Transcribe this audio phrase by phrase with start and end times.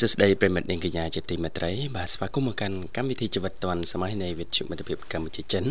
[0.00, 5.64] សួស្តីប្រិមិត្តនាងកញ្ញាជាទីមេត្រីបាទស្វាគមន៍មកកាន់កម្មវិធីជីវិតឌွန်សម័យនៃវិទ្យុមិត្តភាពកម្ពុជាចិន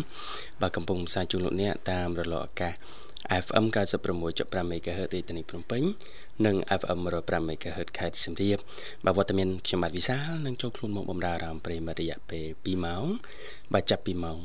[0.60, 2.72] បាទកំពុងផ្សាយជូនលោកអ្នកតាមរលកអាកាស
[3.44, 3.64] FM
[4.14, 5.82] 96.5 MHz រាជធានីភ្នំពេញ
[6.46, 8.58] និង FM 105 MHz ខេត្តសៀមរាប
[9.04, 13.04] បាទវត្តមានខ្ញុំបាទវិសាលនឹងចូលខ្លួនមកបម្រើអារម្មណ៍ប្រិមិត្តរយៈពេល2ម៉ោង
[13.72, 14.38] បាទចាប់ពីម៉ោង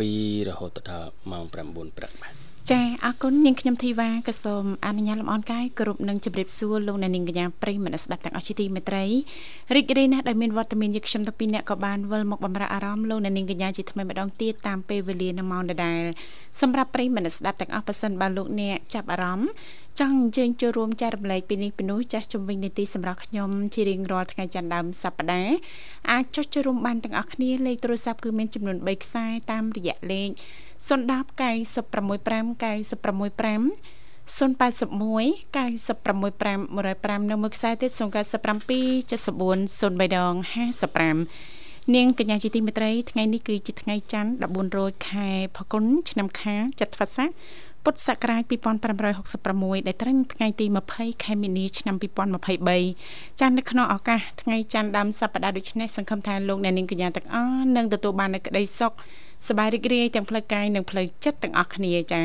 [0.00, 9.04] 7រហូតដល់ម៉ោង9ព្រឹកបាទ ចាអរគុណនាងខ្ញុំធីវ៉ាក៏សូមអនុញ្ញាតលំអរកាយគ្រប់នឹងជម្រាបសួរលោកអ្នកនាងកញ្ញាប្រិយមិត្តស្ដាប់ទាំងអស់ជាទីមេត្រី
[9.74, 16.02] រីករាយណាស់ដែលមានវត្តមានយើងខ្ញុំទាំងពីរអ្នកក៏បានវិលមកបំរើអារម្មណ៍លោកអ្នកនាងកញ្ញាជាថ្មីម្ដងទៀតតាមពេលវេលានឹងម៉ោងដដែល
[16.60, 19.48] សម្រាប់ប្រិយមិត្តស្ដាប់ទាំងអស់ប៉ះសិនបើលោកអ្នកចាប់អារម្មណ៍
[20.00, 25.56] ចង់អញ្ជើញចូលរួមចែករំលែកពីនេះពីនោះចាស់ជំវិញនីតិសម្រាប់ខ្ញុំជារៀងរាល់ថ្ងៃច័ន្ទដើមសប្ដាហ៍
[26.10, 30.30] អាចចុចចូលរួមបានទាំងអស់គ្នាលេខទូរស័ព្ទគឺមានចំនួន3ខ្សែតាមរយៈលេខ
[30.78, 33.96] 010 965 965
[34.26, 38.00] 081 965 105នៅមួយខ្សែទៀត097 74
[39.98, 40.34] 03ដង
[41.14, 47.28] 55នាងកញ្ញាជាទីមេត្រីថ្ងៃនេះគឺជាថ្ងៃច័ន្ទ14រោចខែផល្គុនឆ្នាំខាចត្វាស័ក
[47.84, 58.92] ពុទ្ធសករាជ2566ដែលត្រឹមថ្ងៃទី20ខែមីនាឆ្នាំ2023ចា៎នៅក្នុងឱកាសថ្ងៃច័ន្ទដើមសប្តាហ៍ដូចនេះសង្ឃឹមថាលោកអ្នកនាងកញ្ញាទាំងអស់នឹងទទួលបាននូវក្តីសុខ
[59.48, 62.20] សប្បាយរីករាយទាំងផ្លូវកាយនិងផ្លូវចិត្តទាំងអស់គ្នាចា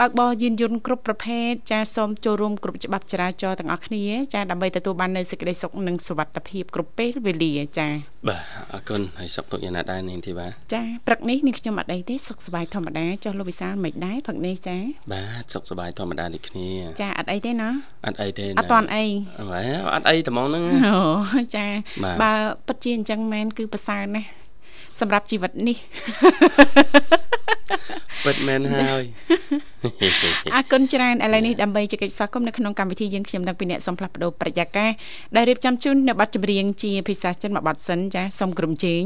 [0.00, 7.88] បើកបរយានយន្តគ្រប់ប្រភេទចាសូមចូលរួមគ្រប់ច្បាប់ចរាចរណ៍ទាំងអស់គ្នាចាដើម្បីទទួលបាននូវសេចក្តីសុខនិងសុវត្ថិភាពគ្រប់ពេលវេលាចា
[8.28, 14.76] បាទអរគុណហើយសុខទុក្ខយ៉ាងណាដែរនាងធីវ៉ាចាព្រឹកនេះនាងខ្ញុំអត់អីទេសុខសប្បាយធម្មតាចុះលោកវិសាលមិនដែរព្រឹកនេះចា
[15.12, 16.68] បាទសុខសប្បាយធម្មតាដូចគ្នា
[17.00, 17.68] ចាអត់អីទេណា
[18.06, 19.04] អត់អីទេអត់តន់អី
[19.94, 20.64] អត់អីតែហ្មងហ្នឹង
[21.36, 21.66] អូចា
[22.22, 22.32] បើ
[22.66, 24.28] ពិតជាអញ្ចឹងមែនគឺប្រសើរណាស់
[25.00, 25.76] សម្រាប់ជីវិតនេះ
[28.24, 29.04] ពិតមែនហើយ
[30.54, 34.90] អរគុណច្រើនឥឡូវនេះដើម្បីជែកស្វាគមន៍នៅក្នុងកម្មវិធីយើងខ្ញុំទាំងពីរអ្នកសូមផ្លាស់ប្ដូរប្រយាករ
[35.36, 39.02] ដែលរៀបចំជូននៅប័ណ្ណចម្រៀងជាភាសាចិនមួយប័ណ្ណសិនចាសូមក្រុមជេង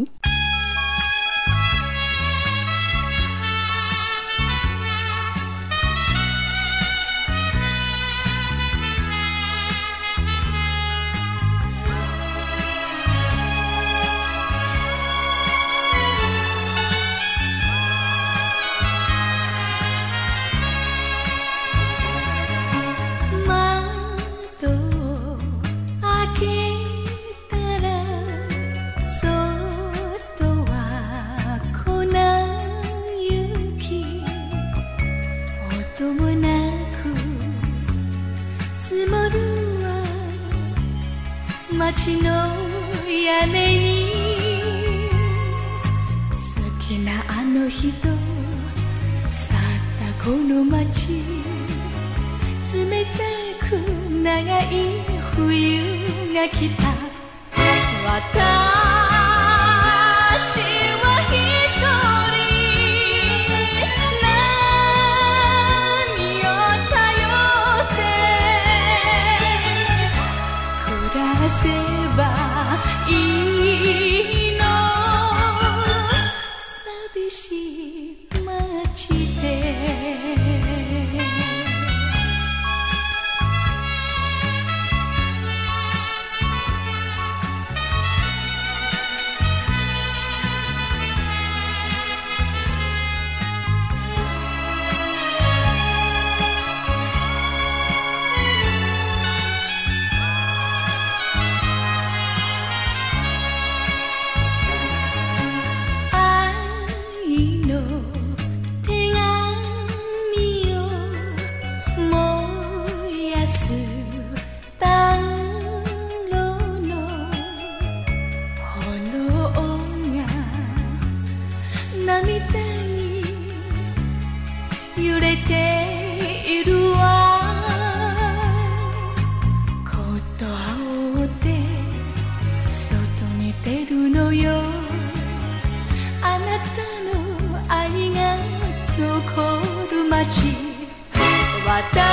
[141.81, 142.10] また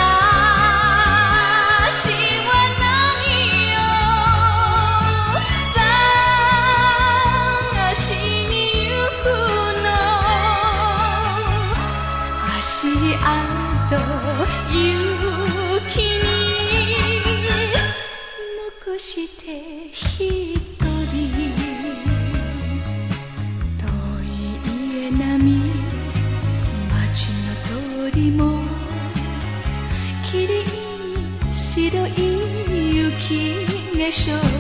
[34.08, 34.57] 挥手。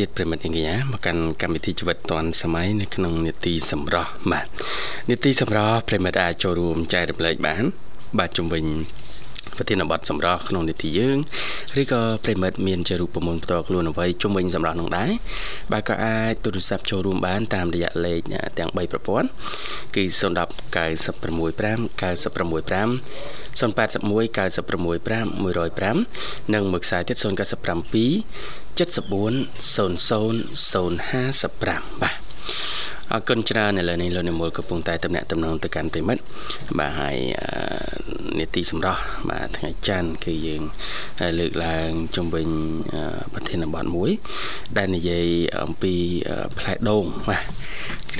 [0.00, 4.46] ទៀតប្រិមិត្តអង្គញ្ញាមកកាន់កម្មវិធីជីវិតឌွန်សម័យនៅក្នុងនេតិសម្រស់បាទ
[5.10, 7.64] នេតិសម្រស់ប្រិមិត្តអាចចូលរួមចែករំលែកបាន
[8.18, 8.64] បាទជំវិញ
[9.56, 11.18] ប្រធានបទសម្រាប់ក្នុងនីតិយើង
[11.80, 15.10] ឬក៏ប្រិមិត្តមានជារូបមន្តផ្ទាល់ខ្លួនអ្វីជំវិញសម្រាប់នោះដែរ
[15.72, 18.20] បាទក៏អាចទូរស័ព្ទចូលរួមបានតាមរយៈលេខ
[18.58, 19.28] ទាំង3ប្រព័ន្ធ
[19.96, 27.24] គឺ010 965 965 081 965 105និងមួយខ្សែទៀត097
[28.78, 30.90] 74 00
[31.40, 32.16] 055បាទ
[33.14, 36.22] អរគុណច្រើនឥឡូវនេះលោកនិមលកំពុងតែតំណាក់តំណងទៅកាន់ប្រិមិត្ត
[36.78, 37.16] បាទហើយ
[38.40, 39.00] នេតិសម្រាប់
[39.30, 40.62] បាទថ្ងៃច័ន្ទគឺយើង
[41.38, 42.48] លើកឡើងជំវិញ
[43.34, 44.10] ប្រធានបទមួយ
[44.76, 45.26] ដែលនិយាយ
[45.62, 45.94] អំពី
[46.58, 47.44] ផ្លែដូងបាទ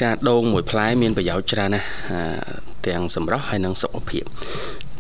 [0.01, 1.89] ថាដូងមួយផ្លែមានប្រយោជន៍ច្រើនណាស់
[2.87, 4.25] ទាំងសម្រាប់ហើយនិងសុខភាព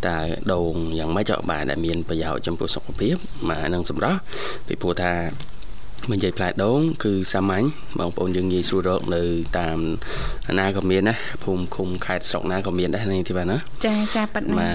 [0.06, 0.18] តើ
[0.52, 3.14] ដូងយ៉ាងម៉េចបាទដែលមានប្រយោជន៍ចំពោះសុខភាព
[3.48, 4.18] បាទនិងសម្រាប់
[4.66, 5.12] ពីព្រោះថា
[6.10, 7.64] មិននិយាយផ្លែដូងគឺសាមញ្ញ
[7.98, 9.22] បងប្អូនយើងងាយស្រួលរកនៅ
[9.58, 9.78] តាម
[10.58, 11.14] ណាក៏មានណា
[11.44, 13.56] ភូមិឃុំខេត្តស្រុកណាក៏មានដែរនេះទីបាទណា
[13.86, 14.72] ចាចាប៉ាត់ណាបា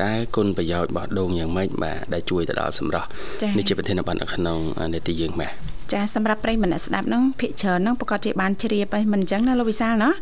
[0.00, 3.08] ទតើគុណប្រយោជន៍របស់ដូងយ៉ាងម៉េចបាទដែលជួយទៅដល់សម្រស់
[3.56, 4.58] នេះជាប្រធានបទនៅក្នុង
[4.94, 10.14] នេតិយើងបាទ ចាសម្រាប់ប្រិយមិត្តអ្នកស្ដាប់ហ្នឹងភិកច្រើនហ្នឹងប្រកាសជាបានជ្រាបហើយមិនអញ្ចឹងណាលោកវិសាលណាត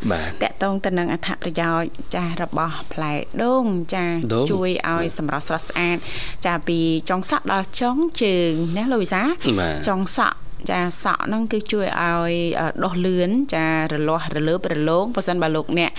[0.43, 3.12] កតងទៅនឹងអត្ថប្រយោជន៍ចារបស់ផ្លែ
[3.43, 3.64] ដូង
[3.94, 4.05] ចា
[4.50, 5.96] ជួយឲ្យសម្រស់ស្រស់ស្អាត
[6.46, 6.78] ចាពី
[7.08, 9.28] ចុងសក់ដល់ចុងជើងណាលោកវិសាល
[9.88, 10.37] ចុងសក់
[10.70, 12.32] ចាសក់ហ្នឹងគឺជួយឲ្យ
[12.84, 15.90] ដោះលឿនចារលាស់រលើបរលោងបើសិនបើលោកអ្នក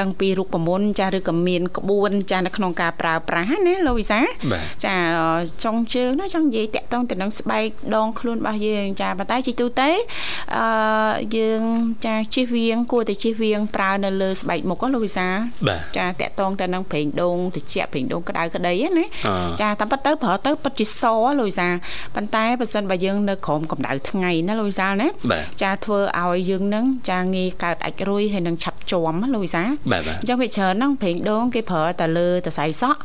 [0.00, 4.20] ដឹងពីរូបមន្តចាឬក៏មានក្បួនចានៅក្នុងការប្រើប្រាស់ណាលោកវិសា
[4.84, 4.94] ចា
[5.64, 9.90] ចុងជើងណាចង់និយាយតាក់ទងទៅនឹងស្បែកដងខ្លួនរបស់យើងចាប៉ុន្តែជីទូទៅ
[10.56, 10.64] អឺ
[11.36, 11.62] យើង
[12.06, 15.28] ចាជិះវៀងគួរតែជិះវៀងប្រើនៅលើស្បែកមុខលោកវិសា
[15.96, 19.04] ចាតាក់ទងទៅនឹងប្រេងដូងត្រជាក់ប្រេងដូងក្តៅក្តីណា
[19.60, 21.02] ចាតាមពិតទៅប្រើទៅពិតជាស
[21.38, 21.68] លោកវិសា
[22.14, 25.08] ប៉ុន្តែបើសិនបើយើងនៅក្រោមកម្ដៅថ្ងៃណាលោកវិសាលណា
[25.62, 29.68] ចាធ្វើឲ្យយើងនឹងចាងាយកើតអាចរុយហើយនឹងឆាប់ជាំលោកវិសាល
[30.20, 33.00] អញ្ចឹងវាច្រើនហ្នឹងប្រេងដូងគេប្រើតែលើតសៃសក់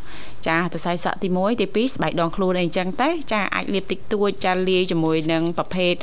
[0.47, 5.93] ចាតសៃសក់ទី1ទី2ស្បែកដងខ្លួនអីអញ្ចឹងទៅចាអាចលាបតិចតួចចាលាយជាមួយនឹងប្រភេទ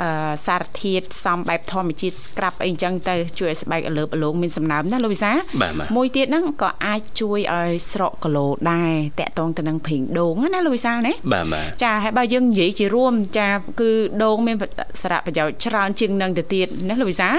[0.00, 5.32] អឺសារធាតុសំបែបធម្មជាតិ scrub អីអញ្ចឹងទៅជួយឲ្យស្បែកអលើបអលោងមានសំណើមណាលោកវិសា
[5.96, 11.12] មួយទៀតហ្នឹងក៏អាចជួយឲ្យស្រកគីឡូដែរតាក់ទងទៅនឹងប្រេងដូងណាលោកវិសាណា
[11.82, 13.48] ចាហើយបើយើងនិយាយជារួមចា
[13.80, 13.90] គឺ
[14.24, 14.56] ដូងមាន
[15.02, 17.30] សារៈប្រយោជន៍ច្រើនជាងនឹងទៅទៀតណាលោកវិសា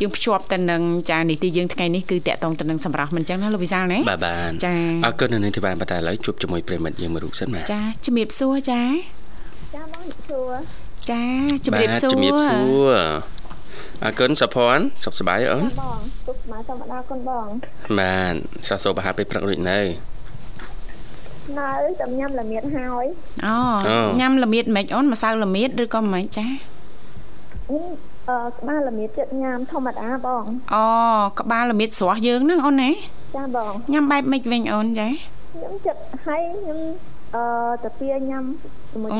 [0.00, 4.72] យើងភ្ជាប់ទៅនឹងចានីតិយើងថ្ងៃនេះគឺតាក់ទងទៅនឹងសម្រាប់មិនអញ្ចឹងណាលោកវិសាណាបាទបាទចា
[5.06, 8.82] អរគុណនៅនេះទីបានបន្តឥឡូវជួបជាមួយប្រិមិត្តយើងមួយរូបសិនបាទចាជំរាបសួរចា
[9.74, 10.52] ចាបងសួរ
[11.10, 11.24] ចា
[11.66, 12.94] ជំរាបសួរជំរាបសួរ
[14.04, 17.46] អរគុណសុភ័ណ្ឌសុខសប្បាយអូនបងសុខសប្បាយធម្មតាគុណបង
[17.98, 18.34] បាទ
[18.66, 19.80] ស្រស់សូបអាហារពេលព្រឹករួចនៅ
[21.58, 23.06] នៅតែញ៉ាំល្មៀតហើយ
[23.46, 23.56] អូ
[24.20, 26.46] ញ៉ាំល្មៀតមិនអូនម្សៅល្មៀតឬក៏មិនចា
[27.70, 30.84] អឺក្បាលល្មៀតចិត្តញ៉ាំធម្មតាបងអូ
[31.40, 32.90] ក្បាលល្មៀតស្រស់យើងហ្នឹងអូនណា
[33.36, 35.08] ចាបងញ៉ាំបែបម៉េចវិញអូនចា
[35.50, 36.78] ខ្ញុំចិត្តហើយខ្ញុំ
[37.34, 37.42] អឺ
[37.84, 38.44] តាពីញ៉ាំ
[38.92, 39.10] ជាមួយ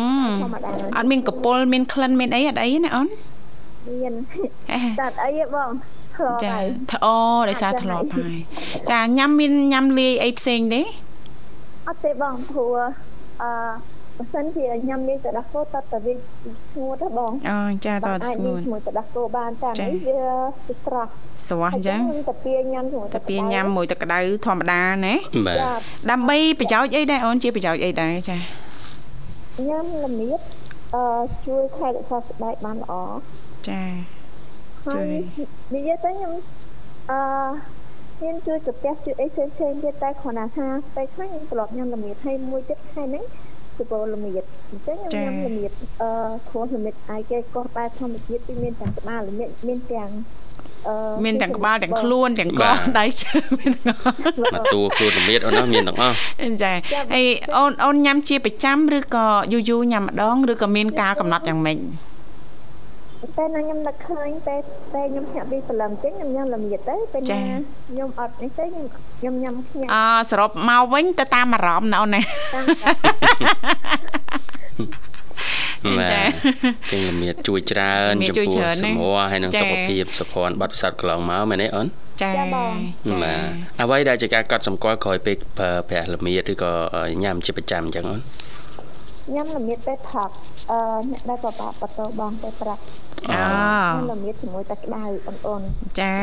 [0.43, 3.09] ធម្មតាអត់មានកពុលមានក្លិនមានអីអត់អីណាអូន
[3.89, 4.13] មាន
[5.01, 5.71] តែអត់អីទេបង
[6.17, 7.17] ធធ្លាប់ចាហើយធ្អូ
[7.49, 8.35] ដោយសារធ្លាប់ហើយ
[8.91, 10.83] ចាញ៉ាំមានញ៉ាំលាយអីផ្សេងទេ
[11.89, 12.75] អត់ទេបងព្រោះ
[13.43, 13.51] អឺ
[14.21, 21.11] បើសិនជាញ៉ាំនេះទៅដោះគោតើតើវាស្ងួតហ៎បងអូចាតបងតអាចស្ងួនជាមួយទៅដោះគោបានតែចានេះវាវាស្រស់
[21.49, 25.15] ស្រស់អញ្ចឹងតែពីញ៉ាំជាមួយតែពីញ៉ាំមួយទឹកក្តៅធម្មតាណា
[25.47, 25.73] បាទចា
[26.11, 28.37] ដើម្បីប្រយោជន៍អីដែរអូនជាប្រយោជន៍អីដែរចា
[29.69, 30.41] ញ៉ាំល្មៀត
[30.95, 31.05] អឺ
[31.47, 32.93] ជួយថែរក្សាស្បែកបានល្អ
[33.69, 33.83] ចា
[34.87, 35.15] ហើជួយយ
[35.75, 36.35] និយាយទៅខ្ញុំ
[37.11, 37.21] អឺ
[38.23, 43.25] មានជួយកាពះជួយអីផ្សេងផ្សេងទៀតតែគ្រាន់តែថាពេលខ្លះខ្ញុំធ្លាប់ញ៉ាំល្មៀតហើយមួយទៀតខែហ្នឹង
[43.81, 45.73] គឺពលល្មៀតអញ្ចឹងខ្ញុំញ៉ាំល្មៀត
[46.03, 46.11] អឺ
[46.49, 50.11] គ្រួល្មៀតអាយគេកោះបែបធម្មជាតិពីមានទាំងក្បាលល្មៀតមានទាំង
[50.89, 50.95] អឺ
[51.25, 52.63] មានទាំងក្បាលទាំងខ្លួនទាំងក
[52.99, 54.17] ដៃជើងមានទាំងអស់
[54.55, 56.15] មកតួខ្លួនរមៀតអូនណាមានទាំងអស់
[56.63, 56.73] ចា
[57.13, 57.25] ហើយ
[57.57, 61.79] អូនអូនញ៉ាំជាប្រចាំឬក៏យូរយូរញ៉ាំម្ដងឬក៏មានការកំណត់យ៉ាងម៉េច
[63.37, 64.57] តែណាខ្ញុំនឹកឃើញតែ
[64.95, 67.41] តែខ្ញុំភ្ញាក់ពីព្រលឹមអញ្ចឹងខ្ញុំញ៉ាំល្មៀតទៅពេលណា
[67.91, 68.87] ខ្ញុំអត់នេះទៅខ្ញុំ
[69.19, 69.97] ខ្ញុំញ៉ាំភ្ញាក់អ
[70.31, 72.21] សរុបមកវិញទៅតាមអារម្មណ៍ណាអូនណា
[72.55, 72.67] តាម
[75.99, 76.23] បាទចា
[76.93, 81.87] ចឹងលមៀតជួយច្រើនលមៀតចំជួយពោះច្រើនសណាមរហើយនិងចាសុខភាពសុភ័ណ្ឌបាត់ពិសោធន៍កន្លងមកមែនទេអូន
[82.23, 82.73] ចាចាបង
[83.09, 83.39] ចាបាទ
[83.83, 86.73] អ្វីដែលជាការកត់សម្គាល់ក្រោយពេលប្រើប្រាស់លមៀតឬក៏
[87.23, 88.21] ញ៉ាំជាប្រចាំអញ្ចឹងអូន
[89.35, 90.31] ញ៉ាំល្មៀតពេលផឹក
[90.71, 90.79] អឺ
[91.11, 92.79] អ្នកដែលបបាក់បតោបងពេលព្រឹក
[93.29, 95.63] អូញ៉ាំល្មៀតជាមួយតែក្តៅបងអូន
[96.01, 96.17] ចា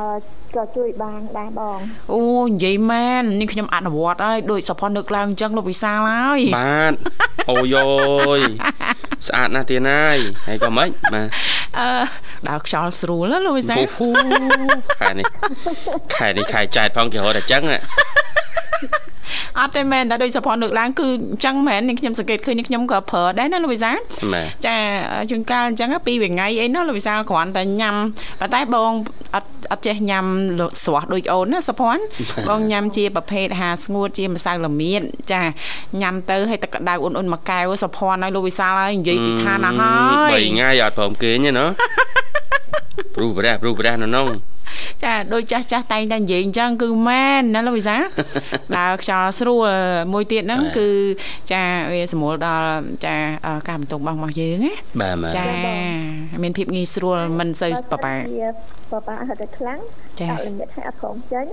[0.00, 0.08] អឺ
[0.56, 1.78] ក៏ជួយបានដែរបង
[2.12, 6.94] អូនិយាយមែននេះខ្ញុំអនុវត្តហើយដូចសុផុននឹកឡើងអញ្ចឹងលោកវិសាលហើយបាទ
[7.50, 7.76] អូយ
[8.38, 8.40] យ
[9.28, 11.28] ស្អាតណាស់ទៀតហើយហើយក៏មិនបាទ
[11.78, 11.88] អឺ
[12.48, 14.08] ដើរខ្យល់ស្រួលណាលោកវិសាលអូហូ
[15.00, 15.26] ខែនេះ
[16.14, 17.62] ខែនេះខែចែកផងគេរត់តែចឹង
[19.58, 23.96] អត់ទេមែនតែដូចសុផុននឹកឡើងគឺអញ្ចឹងមែននេះខ្ញុំសង្កេតឃើញនេះខ្ញុំក៏ប្រើដែរណាលោកវិសាល
[24.32, 24.76] បាទចា
[25.30, 27.94] ជួនកាលអញ្ចឹងពីរថ្ងៃអីណាលោកវិសាលគ្រាន់តែញ៉ាំ
[28.40, 28.92] ប៉ុន្តែបង
[29.34, 30.24] អត់អត់ចេះញ៉ាំ
[30.60, 32.02] លក់ស្រស់ដូចអូនណាសុភ័ណ្ឌ
[32.48, 35.42] បងញ៉ាំជាប្រភេទអាហារស្ងួតជាម្សៅល្មៀតចា
[36.00, 39.90] ញ៉ាំទៅឲ្យទឹកក្តៅអ៊ុនអ៊ុនមួយកែវសុភ័ណ្ឌហើយលោកវិសាលហើយនិយាយពីឋានណាហើ
[40.26, 41.66] យ3ថ្ងៃអត់ព្រមគេងទេណា
[43.14, 44.26] ព្រោះប្រះព្រោះប្រះនៅនោះ
[45.04, 48.02] ចាដូចចាស់ចាស់តែងតែនិយាយអញ្ចឹងគឺមែនណាលោកវិសាល
[48.76, 49.68] ដើរខ្យល់ស្រួល
[50.12, 50.88] មួយទៀតហ្នឹងគឺ
[51.52, 52.68] ចាវាសម្រួលដល់
[53.04, 53.14] ចា
[53.46, 55.46] អឺការបន្ទងរបស់របស់យើងណាបាទបាទចា
[56.42, 58.48] មានភាពងាយស្រួលមិនសូវបបាក់ជា
[58.92, 59.78] បបាក់ហត់តែខ្លាំង
[60.20, 61.46] ចាដាក់ល្មៀតឲ្យអត់ព្រមចេញ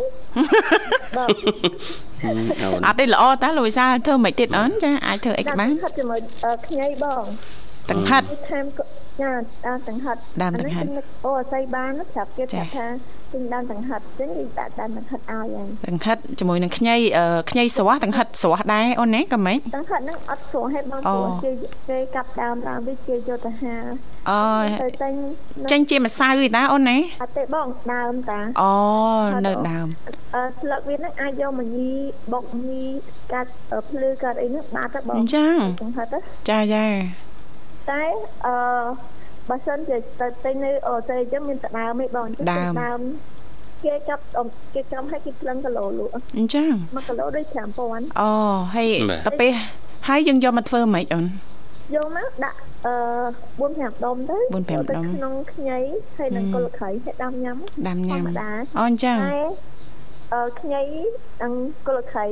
[1.17, 1.27] បង
[2.23, 7.23] អូនអត់ទេល្អតាលោកវិសាលធ្វើមិនទៀតអូនចាអាចធ្វើអីក៏បានហត់ជាមួយអឺខ្ញីបង
[7.91, 8.83] តង្ហិតថែមក៏
[9.21, 9.31] ចា
[9.67, 12.85] ដើមតង្ហិតដើមតង្ហិតអានេះខ្ញុំនឹកអូអាស័យបានណាប្រាប់គេចាប្រាប់ថា
[13.33, 15.47] ទិញដើមតង្ហិតអញ្ចឹងគេដាក់ដើមតង្ហិតឲ្យហើយ
[15.87, 21.51] តង្ហិតជាមួយនឹងខ្ញីអឺខ្ញីស្រស់តង្ហិតស្រស់ដែរអូនណាក៏មិនតង្ហិតហ្នឹងអត់ស្រួលឲ្យបងអូព្រោះគេ
[21.89, 23.75] គេកាប់ដើមដើមវាជាយកទៅហា
[24.29, 24.41] អូ
[24.81, 25.13] ទៅទិញ
[25.71, 28.73] ចេញជាម្សៅឯតាអូនណាអត់ទេបងដើមតាអូ
[29.45, 29.87] នៅដើម
[30.35, 31.91] អឺស្លឹកវាហ្នឹងអាចយកមកញី
[32.33, 32.83] បុកញី
[33.33, 36.19] កាត់អឺភ្លឺកាត់អីហ្នឹងបានទៅបងអញ្ចឹងតង្ហិតទៅ
[36.49, 36.85] ចាចា
[37.91, 38.03] តែ
[38.45, 38.55] អឺ
[39.49, 42.45] បើសិនជាទៅទិញនៅអូស្ត្រាលីចឹងមានតែដើមឯងបងអញ្ចឹង
[42.83, 43.01] ដើម
[43.83, 47.45] គេកាប់អ៊ំគេចាំឲ្យគេផ្លឹងគីឡូលក់អញ្ចឹង1គីឡូដូច
[47.79, 48.29] 5000អូ
[48.75, 48.87] ហើយ
[49.27, 49.51] កាពេល
[50.07, 51.25] ហើយយើងយកមកធ្វើម៉េចអូន
[51.95, 52.93] យកមកដាក់អឺ
[53.59, 55.79] 4 5ដុំទៅ4-5ទៅដុំក្នុងខ្ញី
[56.17, 59.78] ហើយនឹងហឹមគល់ខៃហើយដាំញ៉ាំដាំធញ៉ាំម្មតាអូអញ្ចឹងតែអឺ
[60.59, 60.83] ខ្ញី
[61.41, 61.53] និង
[61.87, 62.25] គល់ខៃ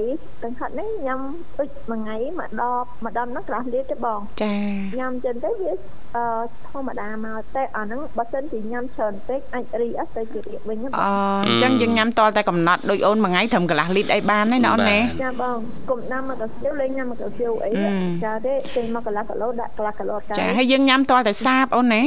[0.44, 1.20] ទាំងហាត់នេះញ៉ាំ
[1.58, 4.56] ដូចមួយថ្ងៃមួយដបមួយដបហ្នឹងកន្លះលីត្រទេបងចា
[5.00, 5.72] ញ៉ាំចឹងទៅវា
[6.16, 6.26] អឺ
[6.70, 11.10] ធម្មតាមកតែអាហ្នឹងបើសិនជាញ៉ាំច្រើនពេកអាចរីអត់ទៅជារៀបវិញណាបងអូ
[11.46, 15.58] អញ្ចឹងយើងញ៉ាំតលតែកំណត់ដូចអូនមួយថ្ងៃត្រឹមកន្លះលីត្រអីបានទេណាអូនណាចាបង
[15.90, 17.94] កុំដាំមកកាសៀវលេងញ៉ាំមកកាសៀវអីហឹម
[18.26, 22.04] ចាទេចេញមកកន្លះគីឡូដាក់កន្លះគីឡូកាចាហើយយើងញ៉ាំតលតែសាបអូនណា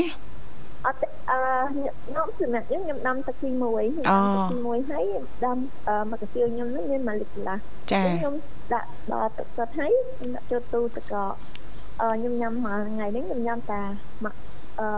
[1.31, 5.05] អត់ទេអឺខ្ញុំសម្រាប់ខ្ញុំខ្ញុំដាំទឹកទី1អូខ្ញុំដាំទឹកទី1ហើយ
[5.45, 5.59] ដាំ
[5.89, 7.59] អឺមកកាសៀវខ្ញុំហ្នឹងមាន1លីត្រកន្លះ
[7.93, 8.35] ចាខ្ញុំ
[8.73, 11.33] ដាក់ដល់ទឹកសុទ្ធហើយខ្ញុំដាក់ចូលទូទឹកកក
[12.01, 13.83] អឺខ្ញុំញ៉ាំមួយថ្ងៃនេះខ្ញុំញ៉ាំតា
[14.25, 14.35] មក
[14.81, 14.89] អឺ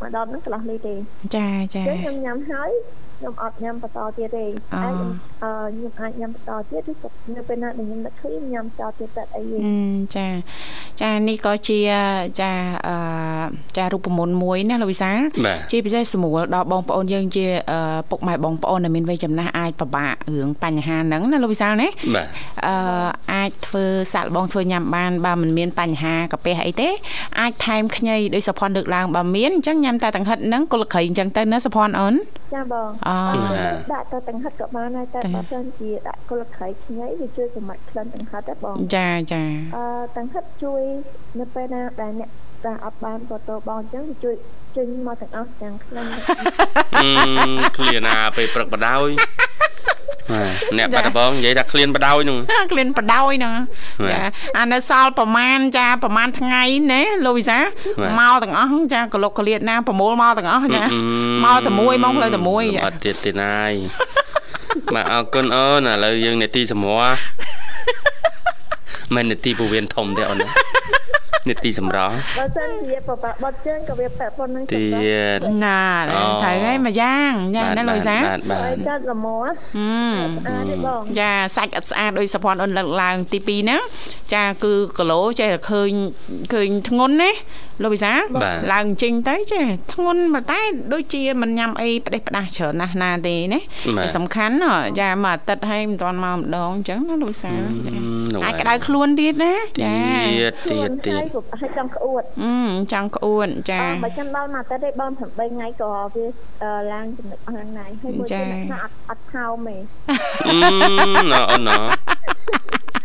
[0.00, 0.94] មកដល់ហ្នឹងកន្លះលីត្រទេ
[1.36, 2.70] ចាចាចឹងខ្ញុំញ៉ាំហើយ
[3.18, 4.44] ខ្ញុំអត់ញ៉ាំបន្តទៀតទេ
[4.74, 5.10] អូហើយខ្ញុំ
[5.42, 9.74] អឺខ្ញុំអាចញ៉ាំបន្តទៀតឬក៏នៅពេលណាដែលខ្ញុំនឹកឃើញខ្ញុំញ៉ាំតទៀតទៅអីវិញអឺ
[10.16, 10.26] ចា
[11.02, 11.78] ចានេះក៏ជា
[12.40, 12.52] ចា
[12.88, 12.96] អឺ
[13.76, 22.26] ចារូបមន្តមួយណាលោកវិសាលបាទជាពិសេសស្រួលដល់បងប្អូនយើងជាអឺពុកម៉ែបងប្អូនដែលមានវ័យចំណាស់អាចពិបាករឿងបញ្ហាហ្នឹងណាលោកវិសាលណាបាទ
[22.66, 26.88] អឺអាចធ្វើសាក់លបងធ្វើញ៉ាំបានបើមិនមានបញ្ហាកាពះអីទេ
[27.40, 32.14] អាចថែមខ្ញីដោយសុភ័ណ្ឌលើកឡើងបើមានអញ្ចឹងញ៉ាំតែតង្ហិតហ្នឹងគុលក្រៃអញ្ចឹងទៅណាសុភ័ណ្ឌអូន
[32.54, 33.14] ចាបងអូ
[33.92, 39.42] ដាក់ទៅទាំងហិតក៏បានដែរតែតែបើសិនជាដាក់គល់ខៃខ្ញីវាជួយសម្អាតក្លិនទាំងហិតដែរបងចាចា
[39.76, 39.84] អឺ
[40.16, 40.82] ទាំងហិតជួយ
[41.38, 42.30] នៅពេលណាដែលអ្នក
[42.64, 44.34] តែអត់បានក៏តបងអញ្ចឹងជួយ
[44.76, 46.08] ចេញមកទាំងអស់ទាំងខ្លាំង
[46.96, 47.08] អឺ
[47.76, 49.08] ឃ្លានណាពេលព្រឹកបដោយ
[50.78, 52.38] អ្នកបាត់ដំបងនិយាយថាឃ្លានបដោយហ្នឹង
[52.72, 53.52] ឃ្លានបដោយហ្នឹង
[54.10, 54.20] ចា
[54.58, 57.58] អានៅសល់ប្រមាណចាប្រមាណថ្ងៃណាលោកវិសា
[58.20, 60.82] មកទាំងអស់ចាកលុកកលៀតណាប្រមូលមកទាំងអស់ចា
[61.44, 63.72] មកតែមួយមកផ្លូវតែមួយចាអត់ទៀតទេណាយ
[64.94, 67.04] បាទអរគុណអូនឥឡូវយើងនេតិសម្រោះ
[69.14, 70.42] មិននេតិពវៀនធំទេអូន
[71.48, 74.86] នេតិសម្រោះបើសិនជាបបាក់បត់ជើងក៏វាពាក់ប៉ុណ្្នឹងទៀ
[75.36, 79.28] តណាត្រូវហើយមួយយ៉ាងយ៉ាណាលោកសាបាទបាទចាត់ល្មម
[79.76, 79.90] ហឹ
[80.26, 83.82] មស្អាតទេបងចាសាច់អត់ស្អាតដោយសុភ័ណ្ឌអូនលើកឡើងទី2ហ្នឹង
[84.34, 85.90] ចាគឺគីឡូចេះតែឃើញ
[86.52, 87.32] ឃើញធ្ងន់ណា
[87.82, 88.12] លោកវិសា
[88.72, 90.60] ឡើងចេញទៅចេះធ្ងន់តែ
[90.92, 93.60] ដូចជាមិនញ៉ាំអីផ្ដេសផ្ដាស់ច្រើនណាស់ណាទេណា
[94.16, 94.54] សំខាន់
[95.00, 97.52] ចាមួយអាទិត្យហើយមិនទាន់មកម្ដងអញ្ចឹងណាលោកវិសា
[98.44, 99.96] អាចក្តៅខ្លួនទៀតណាចា
[100.36, 102.52] ទៀតទៀតទៀតហើយចង់ក្អួតអឺ
[102.92, 106.26] ចង់ក្អួតចាបើចាំដល់មួយអាទិត្យទេបង8ថ្ងៃក៏វា
[106.92, 108.44] ឡើងចំណុចអស់ហ្នឹងហើយមួយទៀត
[108.82, 109.76] អត់អត់ថោមទេ
[110.46, 110.54] អឺ
[111.32, 111.78] ណ៎អូនណ៎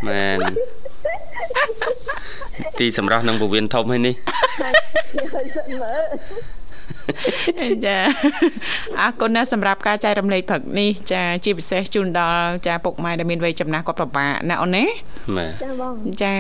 [0.08, 0.40] មែន
[2.80, 4.16] ទីសម្រាប់នឹងពវៀនធំហើយនេះ
[7.86, 7.98] ចា
[9.02, 14.86] អរគុណណាស់សម្រាប់ការចែករំលែកព្រឹកនេះចាជាពិសេសជូនដល់ចាពុកម៉ែដែលមានវ័យចំណាស់គាត់ប្របាកណាអូនណា
[15.38, 15.94] បាទចាបង
[16.24, 16.36] ចា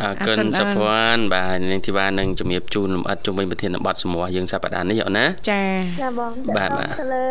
[0.00, 5.60] អរគុណសុភ័ណ្ឌបាទនាងធីវ៉ានឹងជំរាបជូនលំអិតជុំវិញប្រធានបទសម្រាប់យើងសប្តាហ៍នេះអូនណាចា
[6.02, 7.26] ចាបងបាទបាទទៅលើ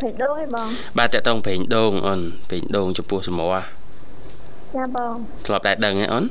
[0.00, 3.66] ពេញដូងឯងបងបាទតើតងពេញដូងអូនពេញដូងចំពោះសម្រាប់
[4.76, 5.12] ចាបង
[5.46, 6.24] ធ្លាប់តែដឹងទេអូន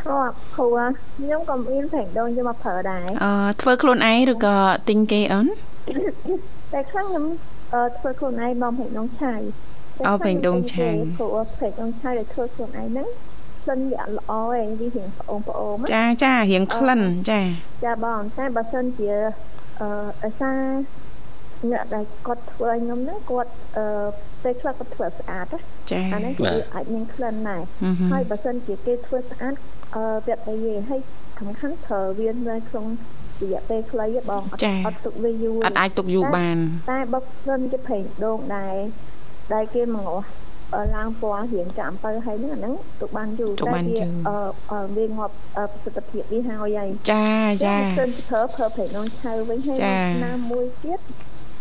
[0.00, 0.78] ធ្លាប់ព្រោះ
[1.16, 4.56] ខ្ញុំក៏មានប្រេងដូងយកមកប្រើដែរអឺធ្វើខ្លួនឯងឬក៏
[4.88, 5.46] ទិញគេអូន
[6.72, 7.24] តែខ្លះខ្ញុំ
[7.98, 9.34] ធ្វើខ្លួនឯងមកប្រេងដូងឆៃ
[10.08, 10.88] អូប្រេងដូងឆៃ
[11.18, 13.08] ព្រោះប្រេងដូងឆៃដែលធ្វើខ្លួនឯងហ្នឹង
[13.62, 17.40] ក្លិនវាអត់ល្អឯងវារៀងប្អូនប្អូនចាចារៀងក្លិនចា
[17.84, 19.10] ចាបងតែបើសិនជា
[19.80, 19.88] អឺ
[20.24, 20.52] អសា
[21.70, 23.84] អ្នកដែលគាត់ធ្វើឲ្យខ្ញុំហ្នឹងគាត់អឺ
[24.42, 25.46] ពេលខ្លះគាត់ធ្វើស្អាត
[25.90, 27.62] ចាអាហ្នឹងគឺអាចមានក្លិនដែរ
[28.12, 29.54] ហើយបើសិនជាគេធ្វើស្អាត
[29.94, 31.00] អឺវាអីទេហើយ
[31.38, 32.86] សំខាន់ប្រើវានៅក្នុង
[33.42, 36.56] រយៈពេលខ្លីបងអត់អត់ទុកវាយូរអត់អាចទុកយូរបាន
[36.90, 38.76] តែបើសិនជាប្រេងដូងដែរ
[39.54, 40.12] ដែលគេមក
[40.96, 43.78] ឡើងពណ៌រៀងចាអំពៅហើយហ្នឹងអាហ្នឹងទុកបានយូរតែវា
[44.72, 47.28] អឺវាងាប់ប្រសិទ្ធភាពវាហើយហើយចា
[47.64, 49.78] ចាសិនប្រើប្រើប្រេងដូងឆៅវិញហើយ
[50.26, 51.00] ណាមួយទៀត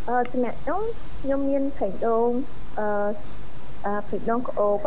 [0.09, 0.81] អឺសម្រាប់ខ្ញុំ
[1.21, 2.29] ខ្ញុំមានប្រេងដូង
[2.79, 2.87] អឺ
[3.85, 4.85] អឺប្រេងដូងក្អូប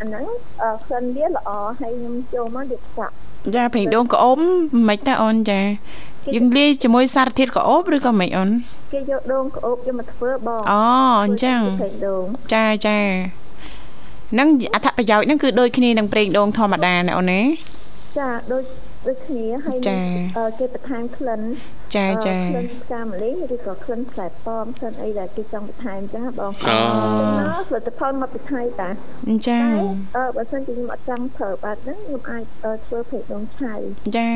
[0.00, 0.24] អាហ្នឹង
[0.86, 3.10] ក្លិនវាល្អហើយខ្ញុំចូលមកវាស្អាត
[3.56, 4.36] ចាប្រេងដូងក្អូប
[4.88, 5.60] មិនតែអូនចា
[6.34, 8.50] យើងលាយជាមួយសារធាតុក្អូបឬក៏មិនអូន
[8.92, 10.82] គេយកដូងក្អូបយកមកធ្វើបងអូ
[11.24, 11.60] អញ្ចឹង
[12.54, 12.98] ចាចា
[14.38, 17.40] នឹងអត្ថប្រយោជន៍ហ្នឹងគឺដូចគ្នានឹងប្រេងដូងធម្មតាណាអូនណា
[18.18, 18.64] ចាដូច
[19.06, 19.78] ដូចគ្នាហើយ
[20.58, 21.40] គេបន្ថែមក្លិន
[21.96, 26.78] ចាចាក្លិនផ្កាម្លិះឬក៏ក្លិនផ្លែប៉ោមក្លិនអីដែលគេចង់បន្ថែមចឹងបងអូ
[27.68, 28.90] ផលិតផលមកពីថៃតា
[29.28, 29.66] អញ្ចឹង
[30.16, 32.44] អឺបើសិនជាខ្ញុំអត់ចង់ប្រើបាត់ហ្នឹងខ្ញុំអាច
[32.86, 33.74] ធ្វើភេកដងឆៃ
[34.16, 34.30] ចា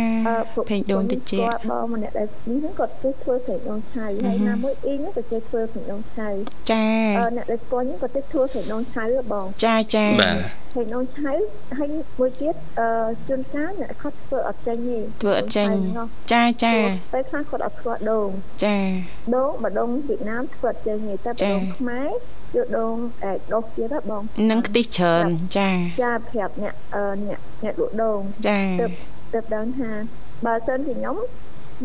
[0.70, 6.28] ភេកដងតិចគាត់បងម្នាក់ដែលនេះគាត់គេធ្វើភេកដងឆៃហើយណាមួយអ៊ីងក៏គេធ្វើភេកដងឆៃ
[6.70, 6.84] ចា
[7.36, 10.36] អ្នកដែលស្គាល់នេះគាត់ទៅធ្វើភេកដងឆៃបងចាចាបាទ
[10.74, 11.32] ភេកដងឆៃ
[11.78, 11.88] ហើយ
[12.18, 12.88] មួយទៀតអឺ
[13.28, 15.68] ជួនកាលអ្នកគាត់ធ្វើអត់ចេញទេធ្វើអត់ចេញ
[16.32, 16.74] ចាចា
[17.12, 18.28] ពេលខ្លះគាត់អត់ស្គាល់ដូង
[18.64, 18.76] ចា
[19.34, 22.08] ដូងបើដូងវៀតណាមធ្វើអត់ចេញទេតែបើដូងខ្មែរ
[22.56, 25.26] យកដូងអែដុសទៀតហ៎បងនឹងខ្ទិះច្រើន
[25.58, 25.70] ចា
[26.02, 28.86] ចាប្រាប់អ្នកអឺអ្នកអ្នកលក់ដូងចាទៅ
[29.34, 29.90] ទៅដឹងថា
[30.46, 31.16] បើសិនជាខ្ញុំ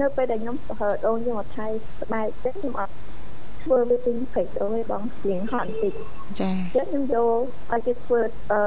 [0.01, 1.67] នៅពេលដែលខ្ញុំប្រើដូងយកមកថៃ
[2.01, 2.93] ស្បែកទេខ្ញុំអត់
[3.63, 5.93] ធ្វើវាទិញព្រៃដូងឯងបងជាងហត់បន្តិច
[6.39, 7.39] ចាចឹងខ្ញុំយក
[7.71, 8.19] ឲ្យគេធ្វើ
[8.51, 8.61] អឺ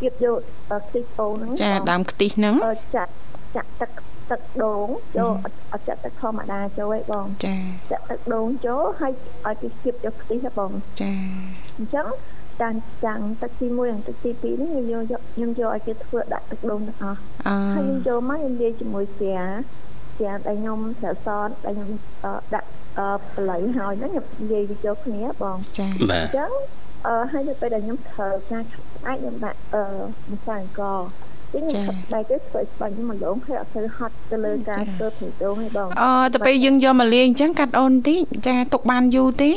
[0.00, 2.54] ទៀតយកខ្ទិះដូងហ្នឹងចាដើមខ្ទិះហ្នឹង
[2.96, 3.12] ចាក់
[3.56, 3.90] ចាក់ទឹក
[4.32, 5.32] ទឹកដូងចូល
[5.72, 7.56] អត់ចាក់ទឹកធម្មតាចូលឯងបងចា
[7.90, 9.12] ចាក់ទឹកដូងចូលហើយ
[9.46, 11.12] ឲ្យគេគៀបយកខ្ទិះហ៎បងចា
[11.78, 12.06] អញ្ចឹង
[12.60, 17.18] ចាញ់ចាំងទឹកទី1និងទឹកទី2នេះខ្ញុំយកខ្ញុំយកឲ្យគេធ្វើដាក់ទឹកដូងទាំងអស់
[17.76, 19.40] ហើយខ្ញុំចូលមកខ្ញុំលាយជាមួយស្រា
[20.16, 21.90] ស្រាដែលខ្ញុំស្រាសតដែលខ្ញុំ
[22.54, 22.68] ដាក់
[23.36, 26.50] បល័យហើយហ្នឹងខ្ញុំនិយាយវាចូលគ្នាបងចាអញ្ចឹង
[27.06, 28.64] អឺហើយទៅពេលដែលខ្ញុំធ្វើការ
[29.06, 29.84] អាចខ្ញុំដាក់អឺ
[30.32, 31.00] ម្សៅអង្ករ
[31.54, 31.64] វិញ
[32.12, 39.50] បែរទៅធ្វើស្បាញ់មកលងហើយអត់ទៅហត់ទៅលើការធ្វើព្រៃដូងទេបងអូទៅពេលយើងយកមកលាយអញ្ចឹងកាត់អូនតិចចាទុកបានយូរទេ